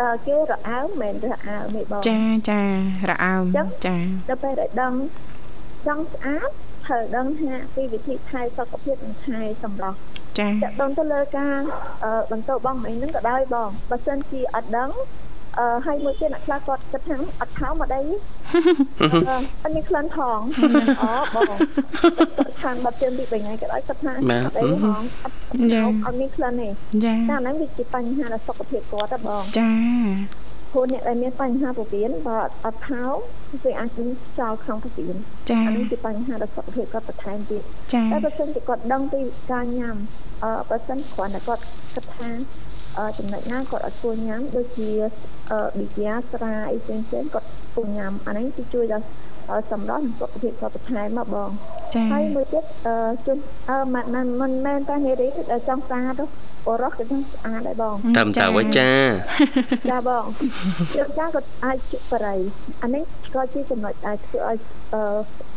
[0.00, 2.20] អឺគេរអើមមិនមែនរអើមទេបងចា
[2.50, 2.62] ចា
[3.10, 3.96] រអើមចឹងចា
[4.28, 4.94] ដល់ពេលដែលដឹង
[5.86, 6.50] ចង់ស្អាត
[6.86, 9.98] ត្រូវដឹងថាពីវិធីថែសុខភាពនិងថែសម្រស់
[10.38, 11.58] ចាចាក់ដឹងទៅលើការ
[12.04, 14.90] អឺបន្តបងអីហ្នឹងក៏ដោយបងបើសិនជាអត់ដឹង
[15.58, 19.08] អឺហើយមួយទៀតអ្នកខ្លះគាត់គិតថាអត់ថោមកដីអឺ
[19.62, 21.58] អត់មានក្លិនផងអូបង
[22.62, 25.36] ខាងបាត់ជើងពី3ថ្ងៃក៏ដោយគាត់ថាអត់អីផងអត់
[26.06, 26.68] អត់មានក្លិនទេ
[27.04, 29.70] ចាតែអាហ្នឹងវាជាបញ្ហាដល់សុខភាពគាត់ទេបងចា
[30.72, 33.04] ព្រោះអ្នកដែលមានបញ្ហាពោះវៀនបើអត់ថោ
[33.64, 35.16] វាអាចនឹងចោលក្នុងពោះវៀន
[35.50, 37.62] ចាអានេះជាបញ្ហាដល់សុខភាពគាត់បន្ថែមទៀត
[37.94, 39.20] ចាតែបើសិនជាគាត់ដឹងពី
[39.52, 39.96] ការញ៉ាំ
[40.44, 41.62] អឺបើសិនគ្រាន់តែគាត់
[41.94, 42.63] គិតថាអឺ
[43.18, 44.90] ចំណុចណាគាត់អត់គួរញ៉ាំដូចជា
[45.50, 49.06] អឺប៊ីយ៉ាស្រាអីផ្សេងៗគាត់គួរញ៉ាំអានេះគឺជួយដល់
[49.72, 51.50] សម្រាប់សុខភាពសុខភាពមកបង
[51.94, 56.24] ចាហើយមួយទៀតអឺជន់អឺមិនមិនមិនមែនតែនារីគឺចង់ស្អាតទេ
[56.66, 58.90] បរោះក៏ចង់ស្អាតដែរបងតាមតើវិចា
[59.90, 60.24] ចាបង
[60.94, 62.38] ជឿចាក៏អាចជបរិយ
[62.82, 63.02] អានេះ
[63.34, 64.58] ក៏ជាចំណុចដែលធ្វើឲ្យ
[64.94, 65.02] អឺ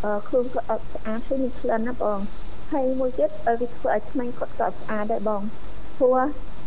[0.04, 2.20] អឺខ្លួនគាត់អត់ស្អាតហើយមានក្លិនណាបង
[2.72, 5.42] ហើយមួយទៀតអឺវាធ្វើឲ្យថ្មគាត់ក៏ស្អាតដែរបង
[6.00, 6.18] ព្រោះ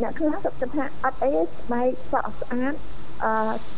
[0.03, 2.75] អ្នកខ្លះគាត់គិតថាអត់អីទេស្បែកសក់ស្អាត
[3.25, 3.33] អឺ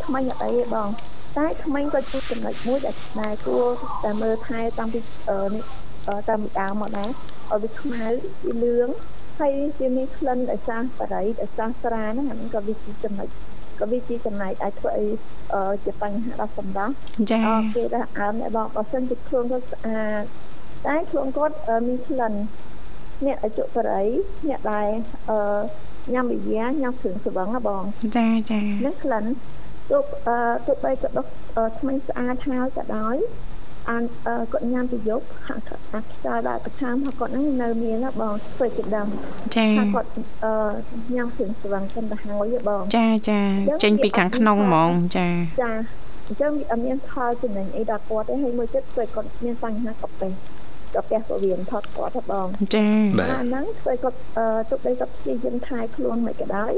[0.04, 0.88] ថ្មអត់អីទេបង
[1.36, 3.66] តែថ្មក៏ជាចំណុចមួយដែលដែលគួរ
[4.04, 5.00] តែមើលថែតាំងពី
[5.30, 5.64] អឺនេះ
[6.08, 7.10] អឺតាមពីដើមមកដែរ
[7.50, 8.04] ឲ្យវាខ្មៅ
[8.44, 8.88] វាលឿង
[9.38, 13.28] ហើយវាមានក្លិនដោយសារបរិយដោយសារស្រាហ្នឹងអាហ្នឹងក៏វាជាចំណុច
[13.80, 15.08] ក៏វាជាចំណែកអាចធ្វើឲ្យ
[15.54, 16.92] អឺជាបញ្ហាដល់សម្រស់
[17.30, 20.22] ចាអរគេដែរអើមដែរបងបើសិនជាខ្លួនគាត់ស្អាត
[20.86, 22.32] តែខ្លួនគាត់អឺមានក្លិន
[23.26, 24.06] អ្នកអជុបរិយ
[24.48, 24.88] អ្នកដែល
[25.30, 25.38] អឺ
[26.12, 27.82] ញ៉ាំវិញ្ញាញ៉ាំគ្រឿងស្វឹងណាបង
[28.16, 29.24] ចាចានឹងក្លិន
[29.90, 30.36] ទោះអឺ
[30.66, 31.26] ទោះបីក៏ដុស
[31.56, 33.16] អឺថ្មីស្អាតហើយក៏ដោយ
[33.90, 39.08] អានអឺគាត់ញ៉ាំទៅយប់ហាក់អាខ្យល់ដែលប្រឆាំរបស់គាត់ហ្នឹងនៅមានណាបងធ្វើជាដើម
[39.56, 40.08] ចាថាគាត់
[40.44, 40.52] អឺ
[41.14, 43.40] ញ៉ាំគ្រឿងស្វឹងកាន់ទៅហើយទេបងចាចា
[43.84, 45.28] ចេញពីខាងក្នុងហ្មងចា
[45.62, 45.72] ចា
[46.28, 50.32] អញ្ចឹងវាអត់មានផលចំណេញអីដល់គាត់ទេហើយមួយទៀតធ្វើឲ្យគាត់មានបញ្ហាកាពះ
[50.94, 52.86] កាពះពោះវៀនថតគាត់ទេបងចា
[53.18, 56.72] បាទអាហ្នឹងធ្វើឲ្យគាត់អឺទុកដីគាត់ព្យាយាមថែខ្លួនមិនក៏ដោយ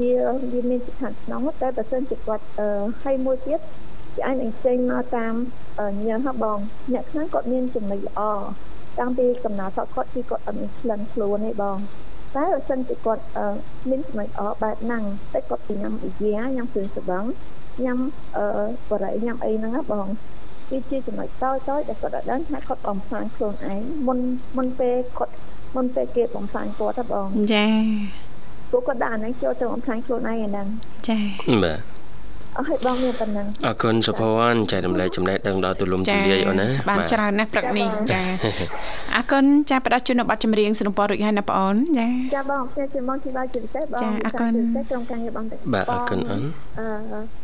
[0.00, 0.12] វា
[0.52, 2.68] វាមានស្ថានក្នុងតែបើសិនជាគាត់អឺ
[3.02, 3.60] ហើយមួយទៀត
[4.14, 5.34] ជាអាចនឹងចេញមកតាម
[5.80, 6.58] អឺញើសហបង
[6.92, 8.20] អ្នកខ្លះគាត់មានចំណុចល្អ
[8.98, 11.78] តាំងពីកំណើតគាត់គាត់គឺគាត់អត់មានក្លិនខ្លួនទេបង
[12.36, 13.46] តែបើសិនជាគាត់អឺ
[13.90, 17.24] មានចំណុចល្អបែបហ្នឹងតែគាត់ទៅញ៉ាំអាយ៉ាញ៉ាំគ្រឿងស្បឹង
[17.84, 17.98] ញ៉ាំ
[18.36, 18.44] អឺ
[18.90, 20.06] បរិយញ៉ាំអីហ្នឹងណាបង
[20.70, 24.18] វាជាចំណុចតូចតូចដែលគាត់អត់ដឹងថាគាត់បំផ្លាញខ្លួនឯងមុន
[24.56, 25.34] មុនពេលគាត់
[25.76, 27.66] មុនពេលគេបំផ្លាញគាត់ហ៎បងចា
[28.70, 30.66] ពួកគាត់ដាក់អាហ្នឹងចូលទៅបំផ្លាញខ្លួនឯងអាហ្នឹង
[31.08, 31.18] ចា
[31.64, 31.95] បាទ
[32.57, 38.21] អស់ឲ្យបងមានប៉ុណ្ណឹង អរគុណសុភវណ្ណចែករំលែកចំណេះដឹងដល់ទូលំទូលាយអូនណា បានច្រើនណាស់ព្រឹកនេះចា
[39.15, 46.43] អរគុណចាផ្ដល់ជូននៅប័ណ្ណចម្រៀងสนុំពររួចហើយណាបងអូនចា ចាបងផ្សាយជាមកទីបាយជាពិសេសបង ចាអរគុណ ជាពិសេសក្រុមការងារបងទាំង បាទអរគុណអូន
[46.79, 46.87] អឺ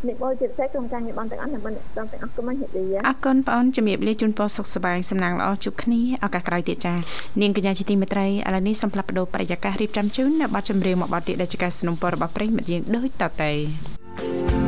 [0.08, 6.94] នេះបងជាពិសេសក្រុមការងារបងទាំងអស់អ្នកបងទាំងអស់គុំហេតុលា អរគុណបងអូនជំរាបលាជូនពរសុខសប្បាយសំណាងល្អជួបគ្នាឱកាសក្រោយទៀតចា
[7.42, 14.61] នាងកញ្ញាជាទីមេត្រីឥឡូវនេះសូមផ្លាប់បដោប្រយាកររៀបចំជូននៅប័ណ្ណចម្រៀងមួយប័ណ្ណទៀតដែលជាការสนុំពររបស់ប្រិយមិត្តយើងដូចតទៅ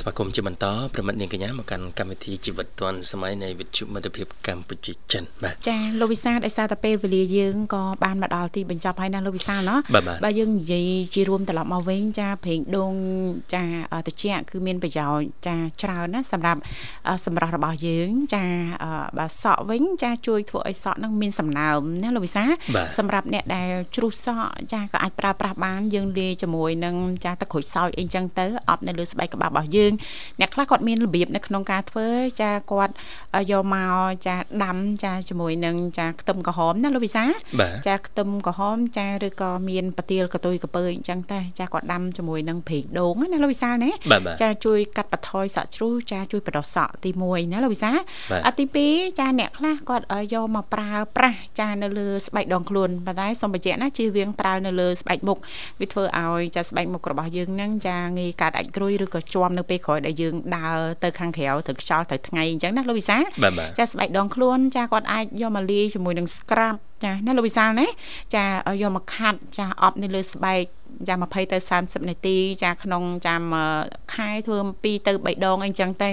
[0.00, 9.78] ស្វាគមន៍ជាបន្តប្រមិត្តនាងកញ្ញាមកកាន់កម្មវិធីជីវិតឌွန်សម័យនៃវិទ្យុមិត្តភាពកម្ពុជាចិនបាទចាលោកវិសាដោយសារតែពេលវេលាយើងក៏បានមកដល់ទីបញ្ចប់ហើយណាលោកវិសាណោះ
[10.24, 12.92] បាទយើងនិយាយជារួមត្រឡប់មកវិញចាព្រេងដូង
[13.54, 13.64] ចា
[14.06, 16.60] តិចគឺមានប្រយោជន៍ចាច្រើនណាសម្រាប់
[17.26, 18.44] សម្រាប់របស់យើង ចា
[19.18, 22.44] បើសក់វិញចាជួយធ្វើឲ្យសក់នឹងមានសំណើមណាលោកវិសា
[22.98, 29.89] សម្រាប់អ្នកដែលជ្រុះសក់ចាក៏អាចប្រើប្រាស់បានយើងលាយជាមួយនឹងចាទឹកក្រូចសើចអីចឹងទៅអបនៅលើស្បែកក្បាលរបស់យើង
[30.40, 32.08] អ្នកខ្លះគាត់មានរបៀបនៅក្នុងការធ្វើ
[32.42, 32.94] ចាគាត់
[33.50, 33.92] យកមក
[34.26, 37.30] ចាដាំចាជាមួយនឹងចាខ្ទឹមក្រហមណាលោកវិសាល
[37.60, 47.98] បាទចាខ្ទឹមក្រហមចាឬក៏មានប្រទាលកតុយកពើអញ្ចឹងតែចាគាត់ដាំជាមួយនឹងប្រេងដូងណាលោកវិសាលណាបាទបាទចាជួយកាត់បន្ថយសក់ជ្រុះចាជួយបដោះសក់ទី1ណាលោកវិសាល
[48.32, 55.38] បាទអទី2ចាអ្នកខ្លះគាត់ឲ្យយកមកប្រើប្រាស់ចានៅលើស្បែកដងខ្លួនប៉ុន្តែសូមបញ្ជាក់ណាជៀសវាងប្រើនៅលើស្បែកមុខ
[55.80, 67.86] វាធ្វើឲ្យចាស្បែកមុខរបស់យើងហ្នឹងចាងាយកាត់អាចក្រួយឬក៏ជាប់នៅពេលក្រោយដែលយើងដើរទៅខាងក្រៅទៅខ្យល់ទៅថ្ងៃអញ្ចឹងណាលោកវិសាលបាទបាទចាស្បែកដងខ្លួនចាគាត់អាចយកមកលាយជាមួយនឹង scrub ចាណាលោកវិសាលណា
[68.34, 70.64] ចាឲ្យយកមកខាត់ចាអប់នៅលើស្បែក
[71.08, 73.42] ចា20ទៅ30នាទីចាក្នុងចាំ
[74.14, 76.10] ខែធ្វើ2ទៅ3ដងអីចឹងទៅ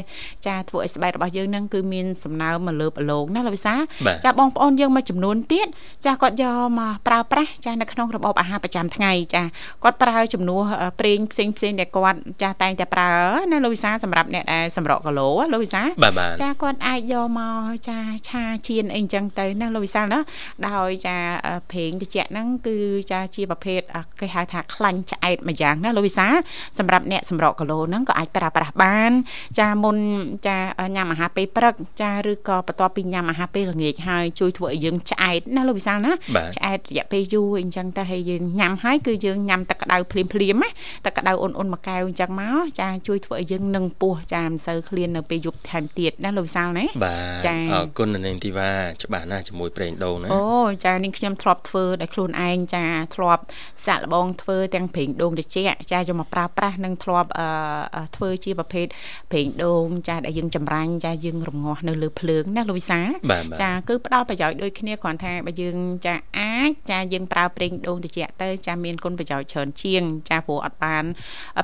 [0.47, 5.67] ចាធ្វើឲ្យស្បែករបស់យើងហ្នឹងគឺមានសំណើមមកលើបអលោងណាលោកវិសាលបាទចាបងប្អូនយើងមួយចំនួនទៀត
[6.05, 9.43] ចាគាត់យកមកប្រើប្រាស់ចានៅក្នុងរបបអាហារប្រចាំថ្ងៃចា
[9.83, 13.11] គាត់ប្រើជំនួសអឺប្រេងផ្សេងផ្សេងៗដែលគាត់ចាតែងតែប្រើ
[13.51, 20.19] ណាលោកវិសាលសម្រាប់អ្នកដែលសម្រក់គីឡូណាលោកវិសាលបាទបាទចាគាត់អាចយកមកចាឆាជៀនអីចឹងទៅណាលោកវិសាលណា
[20.67, 21.15] ដោយចា
[21.47, 22.77] អឺប្រេងត្រជាក់ហ្នឹងគឺ
[23.11, 26.35] ចាជាប្រភេទអ่ะគេហៅថាខ្លាញ់ឆ្អែតម្យ៉ាងណាលោកវិសាល
[26.79, 29.11] សម្រាប់អ្នកសម្រក់គីឡូហ្នឹងក៏អាចប្រើប្រាស់បាន
[29.59, 29.97] ចាមុន
[30.47, 30.57] ចា
[30.95, 40.69] ញ៉ាំអាហារពេលព្រឹកចាឬក៏បន្ទាប់ពីញ៉ាំអាហារពេលល្ងាចហើយជួយធ្វើឲ្យយើងឆ្អែតណាលោកវិសាលណាបាទឆ្អែតរយៈពេលយូរអីចឹងទៅហើយយើងញ៉ាំហើយគឺយើងញ៉ាំទឹកក្តៅភ្លាមភ្លាមៗណា
[41.05, 48.71] ទឹកក្តៅអ៊ុនអ៊ុនមួយកែវអញ្ចឹងមកចាជួយធ្វើឲ្យយើងនឹងពោះចាមិនសូវឃ្លាននៅពេលយប់ថែមទៀតណាលោកវិសាលណាបាទចា៎អរគុណនៅនាងធីវ៉ា
[49.03, 50.43] ច្បាស់ណាស់ជាមួយប្រេងដូងណាអូ
[50.85, 53.43] ចានាងខ្ញុំធ្លាប់ធ្វើដោយខ្លួនឯងចាធ្លាប់
[53.85, 58.85] សាក់លបងធ្វើទាំងប្រេងដូងត្រជាក់ចាយកមកប្រើប្រាស់និងធ្លាប់អឺធ្វើជាប្រភេទ
[59.31, 62.99] ប្រេងដូងចាដែលយើងចម្រាញ់ចាយើងរងាស់នៅលើភ្លើងណាលោកវិសា
[63.61, 71.03] ចាគឺផ្ដល់ប្រយោជន៍ដូចគ្នាគ្រាន់ថាបើយើងចាអាចចាយើងប្រើប្រេងដូងត្រជាក់ទៅចាមានគុណប្រយោជន៍ច្រើនជាង ចាព្រោះអត់បាន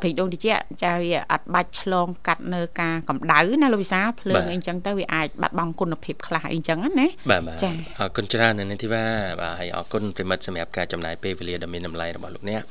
[0.01, 12.61] ប្រេងដូងត្រជាក់ចាវាអត់បាច់ឆ្លងកាត់នៅការកម្ដៅណាលោកវិសាភ្លើងអីចឹងទៅវាអាចបាត់បង់គុណភាពខ្លះអីចឹងណាបាទចាអរគុណច្រើននៅនេះធីវ៉ាបាទហើយអរគុណប្រិមិត្តសម្រាប់ការចំណាយពេលវេលាដ៏មានតម្លៃរបស់លោកអ្នក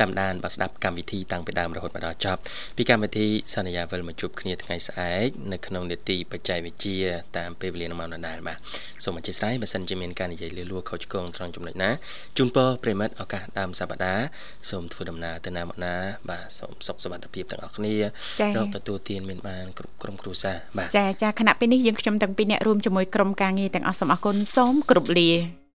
[0.00, 2.40] តាមដានបាទស្ដាប់កម្មវិធីតាំងពីដើមរហូតមកដល់ចប់
[2.76, 6.98] ពីកម្មវិធីសន្យាវិលមកជួបគ្នាថ្ងៃស្អែកនៅក្នុងនេតិបច្ចេកវិទ្យា
[7.38, 8.58] តាមពេលវេលានៅម៉ោងដដែលបាទ
[9.04, 11.90] សូមអធិស្ឋានបើសិនជាមានការនិយាយលឺលួខុសឆ្គងត្រង់ចំណុចណា
[12.36, 14.24] ជូនពរប្រិមិត្តឱកាសដើមសប្តាហ៍
[14.70, 15.94] សូមធ្វើដំណើរទៅណាមកណា
[16.30, 17.94] បាទសូមសុខសុវត្ថិភាពទាំងអស់គ្នា
[18.56, 25.62] រកទទួលទានមានបានគ្រប់ក្រុមគ្រួសារបាទចាចាគណៈពេលនេះយើងខ្ញុំទាំងពីរអ្នករួមជាមួយក្រុមការងារទាំងអស់សូមអរគុណសូមគោរពលា